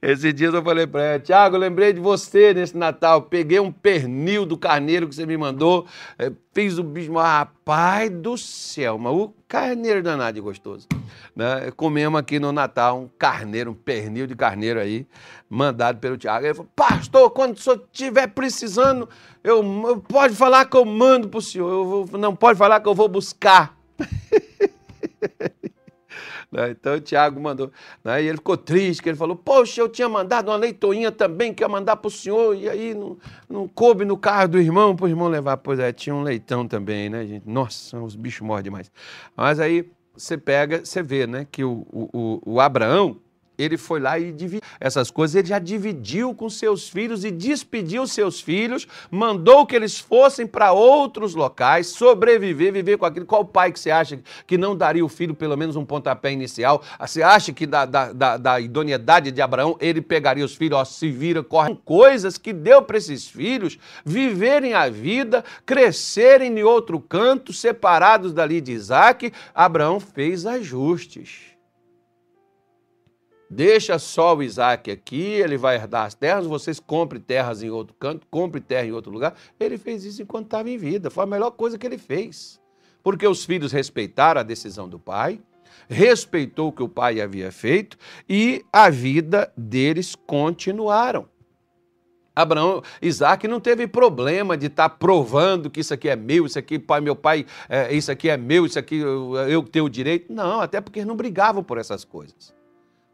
Esse 0.00 0.32
dia 0.32 0.46
eu 0.46 0.62
falei 0.62 0.86
para 0.86 1.02
ela, 1.02 1.18
Tiago, 1.18 1.56
lembrei 1.56 1.92
de 1.92 1.98
você 1.98 2.54
nesse 2.54 2.76
Natal. 2.76 3.22
Peguei 3.22 3.58
um 3.58 3.72
pernil 3.72 4.46
do 4.46 4.56
carneiro 4.56 5.08
que 5.08 5.14
você 5.14 5.26
me 5.26 5.36
mandou, 5.36 5.86
é, 6.16 6.30
fiz 6.54 6.78
o 6.78 6.84
bicho, 6.84 7.12
rapaz 7.14 8.08
do 8.08 8.38
céu, 8.38 8.96
mas 8.96 9.12
o 9.12 9.34
carneiro 9.48 10.00
danado 10.00 10.34
de 10.36 10.40
gostoso. 10.40 10.86
Né? 11.34 11.72
Comemos 11.76 12.20
aqui 12.20 12.38
no 12.38 12.52
Natal 12.52 13.00
um 13.00 13.10
carneiro, 13.18 13.72
um 13.72 13.74
pernil 13.74 14.28
de 14.28 14.36
carneiro 14.36 14.78
aí, 14.78 15.04
mandado 15.50 15.98
pelo 15.98 16.16
Tiago. 16.16 16.46
Ele 16.46 16.54
falou, 16.54 16.70
pastor, 16.76 17.30
quando 17.30 17.56
o 17.56 17.60
senhor 17.60 17.82
estiver 17.92 18.28
precisando, 18.28 19.08
eu, 19.42 19.64
eu, 19.84 19.98
pode 19.98 20.36
falar 20.36 20.64
que 20.66 20.76
eu 20.76 20.84
mando 20.84 21.28
para 21.28 21.38
o 21.38 21.42
senhor, 21.42 21.70
eu 21.70 21.84
vou, 21.84 22.18
não 22.18 22.36
pode 22.36 22.56
falar 22.56 22.78
que 22.78 22.88
eu 22.88 22.94
vou 22.94 23.08
buscar. 23.08 23.76
Né? 26.50 26.70
Então 26.70 26.94
o 26.94 27.00
Tiago 27.00 27.40
mandou. 27.40 27.70
Né? 28.02 28.22
E 28.22 28.28
ele 28.28 28.38
ficou 28.38 28.56
triste, 28.56 29.02
que 29.02 29.08
ele 29.08 29.16
falou: 29.16 29.36
Poxa, 29.36 29.80
eu 29.80 29.88
tinha 29.88 30.08
mandado 30.08 30.50
uma 30.50 30.56
leitoinha 30.56 31.12
também, 31.12 31.52
que 31.52 31.62
ia 31.62 31.68
mandar 31.68 31.96
para 31.96 32.08
o 32.08 32.10
senhor, 32.10 32.56
e 32.56 32.68
aí 32.68 32.94
não, 32.94 33.16
não 33.48 33.68
coube 33.68 34.04
no 34.04 34.16
carro 34.16 34.48
do 34.48 34.58
irmão, 34.58 34.96
para 34.96 35.06
o 35.06 35.08
irmão 35.08 35.28
levar. 35.28 35.56
Pois 35.58 35.78
é, 35.78 35.92
tinha 35.92 36.14
um 36.14 36.22
leitão 36.22 36.66
também, 36.66 37.08
né, 37.08 37.26
gente? 37.26 37.48
Nossa, 37.48 37.98
os 37.98 38.16
bichos 38.16 38.46
morrem 38.46 38.64
demais. 38.64 38.90
Mas 39.36 39.60
aí 39.60 39.90
você 40.16 40.36
pega, 40.36 40.84
você 40.84 41.02
vê, 41.02 41.26
né, 41.26 41.46
que 41.50 41.62
o, 41.62 41.86
o, 41.92 42.40
o 42.44 42.60
Abraão 42.60 43.16
ele 43.58 43.76
foi 43.76 43.98
lá 43.98 44.18
e 44.18 44.32
dividiu 44.32 44.60
essas 44.80 45.10
coisas, 45.10 45.34
ele 45.34 45.48
já 45.48 45.58
dividiu 45.58 46.32
com 46.34 46.48
seus 46.48 46.88
filhos 46.88 47.24
e 47.24 47.30
despediu 47.30 48.06
seus 48.06 48.40
filhos, 48.40 48.86
mandou 49.10 49.66
que 49.66 49.74
eles 49.74 49.98
fossem 49.98 50.46
para 50.46 50.72
outros 50.72 51.34
locais, 51.34 51.88
sobreviver, 51.88 52.72
viver 52.72 52.96
com 52.96 53.04
aquilo. 53.04 53.26
Qual 53.26 53.44
pai 53.44 53.72
que 53.72 53.80
você 53.80 53.90
acha 53.90 54.20
que 54.46 54.56
não 54.56 54.76
daria 54.76 55.04
o 55.04 55.08
filho 55.08 55.34
pelo 55.34 55.56
menos 55.56 55.74
um 55.74 55.84
pontapé 55.84 56.32
inicial? 56.32 56.82
Você 57.00 57.22
acha 57.22 57.52
que 57.52 57.66
da, 57.66 57.84
da, 57.84 58.12
da, 58.12 58.36
da 58.36 58.60
idoneidade 58.60 59.32
de 59.32 59.42
Abraão 59.42 59.76
ele 59.80 60.00
pegaria 60.00 60.44
os 60.44 60.54
filhos, 60.54 60.78
ó, 60.78 60.84
se 60.84 61.10
vira, 61.10 61.42
corre. 61.42 61.76
Coisas 61.84 62.38
que 62.38 62.52
deu 62.52 62.82
para 62.82 62.98
esses 62.98 63.26
filhos 63.26 63.78
viverem 64.04 64.74
a 64.74 64.88
vida, 64.88 65.44
crescerem 65.66 66.58
em 66.58 66.62
outro 66.62 67.00
canto, 67.00 67.52
separados 67.52 68.32
dali 68.32 68.60
de 68.60 68.72
Isaac. 68.72 69.32
Abraão 69.54 69.98
fez 69.98 70.46
ajustes. 70.46 71.57
Deixa 73.50 73.98
só 73.98 74.36
o 74.36 74.42
Isaac 74.42 74.90
aqui, 74.90 75.22
ele 75.22 75.56
vai 75.56 75.76
herdar 75.76 76.04
as 76.04 76.14
terras, 76.14 76.46
vocês 76.46 76.78
comprem 76.78 77.20
terras 77.20 77.62
em 77.62 77.70
outro 77.70 77.94
canto, 77.98 78.26
comprem 78.30 78.62
terra 78.62 78.86
em 78.86 78.92
outro 78.92 79.10
lugar. 79.10 79.34
Ele 79.58 79.78
fez 79.78 80.04
isso 80.04 80.20
enquanto 80.20 80.46
estava 80.46 80.68
em 80.68 80.76
vida, 80.76 81.08
foi 81.08 81.24
a 81.24 81.26
melhor 81.26 81.52
coisa 81.52 81.78
que 81.78 81.86
ele 81.86 81.96
fez. 81.96 82.60
Porque 83.02 83.26
os 83.26 83.44
filhos 83.46 83.72
respeitaram 83.72 84.40
a 84.40 84.44
decisão 84.44 84.86
do 84.86 84.98
pai, 84.98 85.40
respeitou 85.88 86.68
o 86.68 86.72
que 86.72 86.82
o 86.82 86.88
pai 86.88 87.22
havia 87.22 87.50
feito 87.50 87.96
e 88.28 88.64
a 88.70 88.90
vida 88.90 89.50
deles 89.56 90.14
continuaram. 90.14 91.26
Abraão, 92.36 92.82
Isaac 93.00 93.48
não 93.48 93.58
teve 93.58 93.88
problema 93.88 94.56
de 94.56 94.66
estar 94.66 94.90
tá 94.90 94.94
provando 94.94 95.70
que 95.70 95.80
isso 95.80 95.92
aqui 95.94 96.08
é 96.08 96.14
meu, 96.14 96.46
isso 96.46 96.58
aqui, 96.58 96.78
pai, 96.78 97.00
meu 97.00 97.16
pai, 97.16 97.46
é, 97.68 97.92
isso 97.92 98.12
aqui 98.12 98.28
é 98.28 98.36
meu, 98.36 98.64
isso 98.64 98.78
aqui 98.78 98.98
eu, 98.98 99.34
eu 99.48 99.62
tenho 99.62 99.86
o 99.86 99.90
direito. 99.90 100.32
Não, 100.32 100.60
até 100.60 100.80
porque 100.80 101.00
eles 101.00 101.08
não 101.08 101.16
brigavam 101.16 101.64
por 101.64 101.78
essas 101.78 102.04
coisas. 102.04 102.57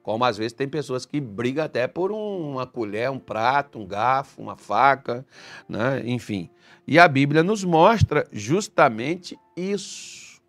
Como 0.04 0.22
às 0.22 0.36
vezes 0.36 0.52
tem 0.52 0.68
pessoas 0.68 1.06
que 1.06 1.18
brigam 1.18 1.64
até 1.64 1.88
por 1.88 2.12
uma 2.12 2.66
colher, 2.66 3.10
um 3.10 3.18
prato, 3.18 3.78
um 3.78 3.86
garfo, 3.86 4.42
uma 4.42 4.54
faca, 4.54 5.26
né? 5.66 6.02
enfim. 6.04 6.50
E 6.86 6.98
a 6.98 7.08
Bíblia 7.08 7.42
nos 7.42 7.64
mostra 7.64 8.28
justamente 8.30 9.34
isso, 9.56 10.42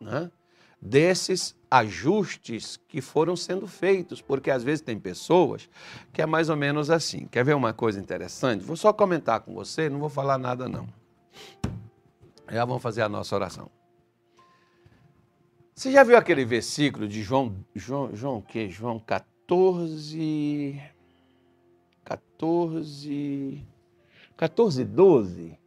né? 0.00 0.28
desses 0.80 1.54
ajustes 1.70 2.76
que 2.88 3.00
foram 3.00 3.36
sendo 3.36 3.68
feitos, 3.68 4.20
porque 4.20 4.50
às 4.50 4.64
vezes 4.64 4.80
tem 4.80 4.98
pessoas 4.98 5.70
que 6.12 6.20
é 6.20 6.26
mais 6.26 6.48
ou 6.48 6.56
menos 6.56 6.90
assim. 6.90 7.28
Quer 7.30 7.44
ver 7.44 7.54
uma 7.54 7.72
coisa 7.72 8.00
interessante? 8.00 8.64
Vou 8.64 8.76
só 8.76 8.92
comentar 8.92 9.38
com 9.42 9.54
você, 9.54 9.88
não 9.88 10.00
vou 10.00 10.08
falar 10.08 10.38
nada 10.38 10.68
não. 10.68 10.88
Já 12.50 12.64
vamos 12.64 12.82
fazer 12.82 13.02
a 13.02 13.08
nossa 13.08 13.32
oração. 13.36 13.70
Você 15.74 15.90
já 15.90 16.04
viu 16.04 16.18
aquele 16.18 16.44
versículo 16.44 17.08
de 17.08 17.22
João, 17.22 17.56
João, 17.74 18.14
João 18.14 18.38
o 18.38 18.42
quê? 18.42 18.68
João 18.68 18.98
14, 18.98 20.78
14, 22.04 23.66
14, 24.36 24.84
12? 24.84 25.58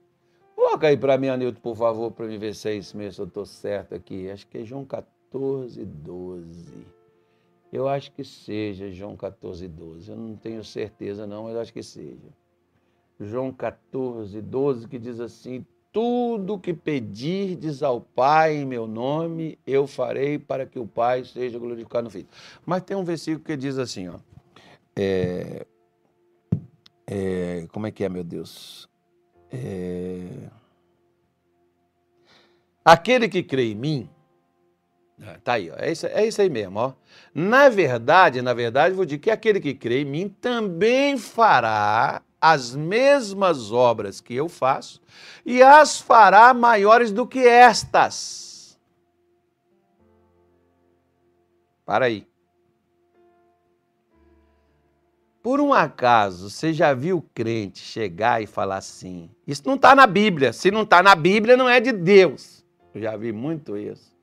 Coloca 0.55 0.87
aí 0.87 0.95
para 0.95 1.17
mim, 1.17 1.29
Anilton, 1.29 1.59
por 1.59 1.75
favor, 1.75 2.11
para 2.11 2.27
me 2.27 2.37
ver 2.37 2.53
se 2.53 2.69
é 2.69 2.75
isso 2.75 2.95
mesmo, 2.95 3.13
se 3.13 3.21
eu 3.21 3.25
estou 3.25 3.45
certo 3.47 3.95
aqui. 3.95 4.29
Acho 4.29 4.47
que 4.47 4.59
é 4.59 4.63
João 4.63 4.85
14, 4.85 5.83
12. 5.83 6.85
Eu 7.73 7.87
acho 7.87 8.11
que 8.11 8.23
seja 8.23 8.91
João 8.91 9.17
14, 9.17 9.67
12. 9.67 10.11
Eu 10.11 10.17
não 10.17 10.35
tenho 10.35 10.63
certeza 10.63 11.25
não, 11.25 11.45
mas 11.45 11.55
acho 11.55 11.73
que 11.73 11.81
seja. 11.81 12.29
João 13.19 13.51
14, 13.51 14.39
12, 14.39 14.87
que 14.87 14.99
diz 14.99 15.19
assim, 15.19 15.65
tudo 15.95 16.59
que 16.59 16.73
pedirdes 16.73 17.81
ao 17.81 18.01
Pai 18.01 18.57
em 18.57 18.65
meu 18.65 18.85
nome, 18.85 19.57
eu 19.65 19.87
farei 19.87 20.37
para 20.37 20.65
que 20.65 20.77
o 20.77 20.85
Pai 20.85 21.23
seja 21.23 21.57
glorificado 21.57 22.03
no 22.03 22.09
Filho. 22.09 22.27
Mas 22.65 22.83
tem 22.83 22.97
um 22.97 23.03
versículo 23.05 23.45
que 23.45 23.55
diz 23.55 23.77
assim, 23.77 24.09
ó. 24.09 24.19
É, 24.93 25.65
é, 27.07 27.67
como 27.71 27.87
é 27.87 27.91
que 27.91 28.03
é, 28.03 28.09
meu 28.09 28.25
Deus? 28.25 28.89
É, 29.49 30.49
aquele 32.83 33.29
que 33.29 33.41
crê 33.41 33.71
em 33.71 33.75
mim, 33.75 34.09
É, 35.17 35.37
tá 35.37 35.53
aí, 35.53 35.71
ó. 35.71 35.75
É, 35.77 35.93
isso, 35.93 36.07
é 36.07 36.27
isso 36.27 36.41
aí 36.41 36.49
mesmo, 36.49 36.77
ó. 36.77 36.93
Na 37.33 37.69
verdade, 37.69 38.41
na 38.41 38.53
verdade, 38.53 38.93
vou 38.93 39.05
dizer 39.05 39.19
que 39.19 39.31
aquele 39.31 39.61
que 39.61 39.73
crê 39.73 40.01
em 40.01 40.05
mim 40.05 40.27
também 40.27 41.17
fará 41.17 42.21
as 42.51 42.75
mesmas 42.75 43.71
obras 43.71 44.21
que 44.21 44.35
eu 44.35 44.47
faço 44.47 45.01
e 45.43 45.63
as 45.63 45.99
fará 45.99 46.53
maiores 46.53 47.11
do 47.11 47.25
que 47.25 47.39
estas. 47.39 48.79
Para 51.83 52.05
aí. 52.05 52.27
Por 55.41 55.59
um 55.59 55.73
acaso, 55.73 56.51
você 56.51 56.71
já 56.71 56.93
viu 56.93 57.23
crente 57.33 57.79
chegar 57.79 58.43
e 58.43 58.45
falar 58.45 58.77
assim? 58.77 59.29
Isso 59.47 59.63
não 59.65 59.73
está 59.73 59.95
na 59.95 60.05
Bíblia. 60.05 60.53
Se 60.53 60.69
não 60.69 60.83
está 60.83 61.01
na 61.01 61.15
Bíblia, 61.15 61.57
não 61.57 61.67
é 61.67 61.79
de 61.79 61.91
Deus. 61.91 62.63
Eu 62.93 63.01
já 63.01 63.17
vi 63.17 63.31
muito 63.31 63.75
isso. 63.75 64.15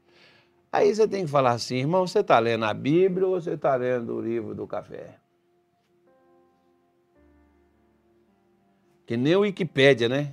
Aí 0.71 0.95
você 0.95 1.09
tem 1.09 1.25
que 1.25 1.31
falar 1.31 1.53
assim, 1.53 1.77
irmão, 1.77 2.07
você 2.07 2.21
está 2.21 2.39
lendo 2.39 2.65
a 2.65 2.73
Bíblia 2.73 3.27
ou 3.27 3.41
você 3.41 3.55
está 3.55 3.75
lendo 3.75 4.15
o 4.15 4.21
livro 4.21 4.55
do 4.55 4.67
café? 4.67 5.22
Que 9.13 9.17
nem 9.19 9.37
o 9.37 9.41
Wikipédia, 9.41 10.09
né? 10.09 10.33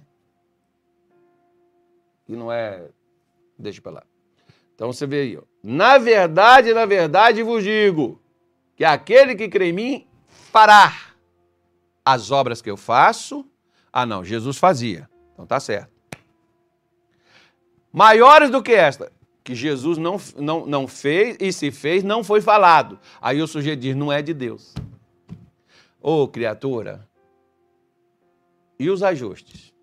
Que 2.25 2.31
não 2.33 2.49
é. 2.49 2.87
Deixa 3.57 3.81
para 3.81 3.91
lá. 3.91 4.03
Então 4.73 4.93
você 4.93 5.05
vê 5.05 5.19
aí, 5.19 5.37
ó. 5.37 5.41
Na 5.61 5.97
verdade, 5.97 6.73
na 6.73 6.85
verdade 6.85 7.43
vos 7.43 7.61
digo 7.61 8.21
que 8.77 8.85
aquele 8.85 9.35
que 9.35 9.49
crê 9.49 9.71
em 9.71 9.73
mim 9.73 10.07
fará 10.29 10.93
as 12.05 12.31
obras 12.31 12.61
que 12.61 12.71
eu 12.71 12.77
faço. 12.77 13.45
Ah, 13.91 14.05
não, 14.05 14.23
Jesus 14.23 14.57
fazia. 14.57 15.09
Então 15.33 15.45
tá 15.45 15.59
certo. 15.59 15.91
Maiores 17.91 18.49
do 18.49 18.63
que 18.63 18.71
esta, 18.71 19.11
que 19.43 19.53
Jesus 19.53 19.97
não, 19.97 20.21
não, 20.37 20.65
não 20.65 20.87
fez 20.87 21.35
e 21.37 21.51
se 21.51 21.69
fez, 21.69 22.01
não 22.01 22.23
foi 22.23 22.39
falado. 22.39 22.97
Aí 23.21 23.41
o 23.41 23.47
sujeito 23.47 23.81
diz: 23.81 23.93
não 23.93 24.09
é 24.09 24.21
de 24.21 24.33
Deus. 24.33 24.73
Ô, 26.01 26.23
oh, 26.23 26.27
criatura, 26.29 27.08
e 28.79 28.89
os 28.89 29.03
ajustes? 29.03 29.73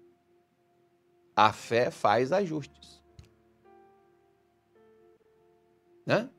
A 1.37 1.53
fé 1.53 1.91
faz 1.91 2.33
ajustes. 2.33 3.03
Né? 6.07 6.31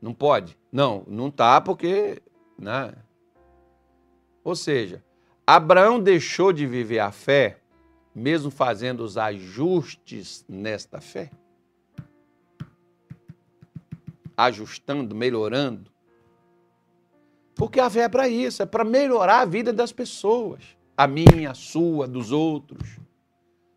Não 0.00 0.12
pode? 0.12 0.58
Não, 0.72 1.04
não 1.06 1.30
tá 1.30 1.60
porque 1.60 2.20
né? 2.62 2.94
Ou 4.44 4.54
seja, 4.54 5.02
Abraão 5.46 6.00
deixou 6.00 6.52
de 6.52 6.66
viver 6.66 7.00
a 7.00 7.10
fé, 7.10 7.58
mesmo 8.14 8.50
fazendo 8.50 9.00
os 9.00 9.18
ajustes 9.18 10.44
nesta 10.48 11.00
fé? 11.00 11.30
Ajustando, 14.36 15.14
melhorando? 15.14 15.90
Porque 17.54 17.80
a 17.80 17.90
fé 17.90 18.02
é 18.02 18.08
para 18.08 18.28
isso, 18.28 18.62
é 18.62 18.66
para 18.66 18.84
melhorar 18.84 19.40
a 19.40 19.44
vida 19.44 19.72
das 19.72 19.92
pessoas. 19.92 20.62
A 20.96 21.06
minha, 21.06 21.50
a 21.50 21.54
sua, 21.54 22.06
dos 22.06 22.32
outros. 22.32 22.98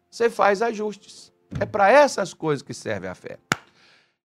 Você 0.09 0.29
faz 0.29 0.61
ajustes. 0.61 1.33
É 1.59 1.65
para 1.65 1.89
essas 1.89 2.33
coisas 2.33 2.61
que 2.61 2.73
serve 2.73 3.07
a 3.07 3.15
fé. 3.15 3.37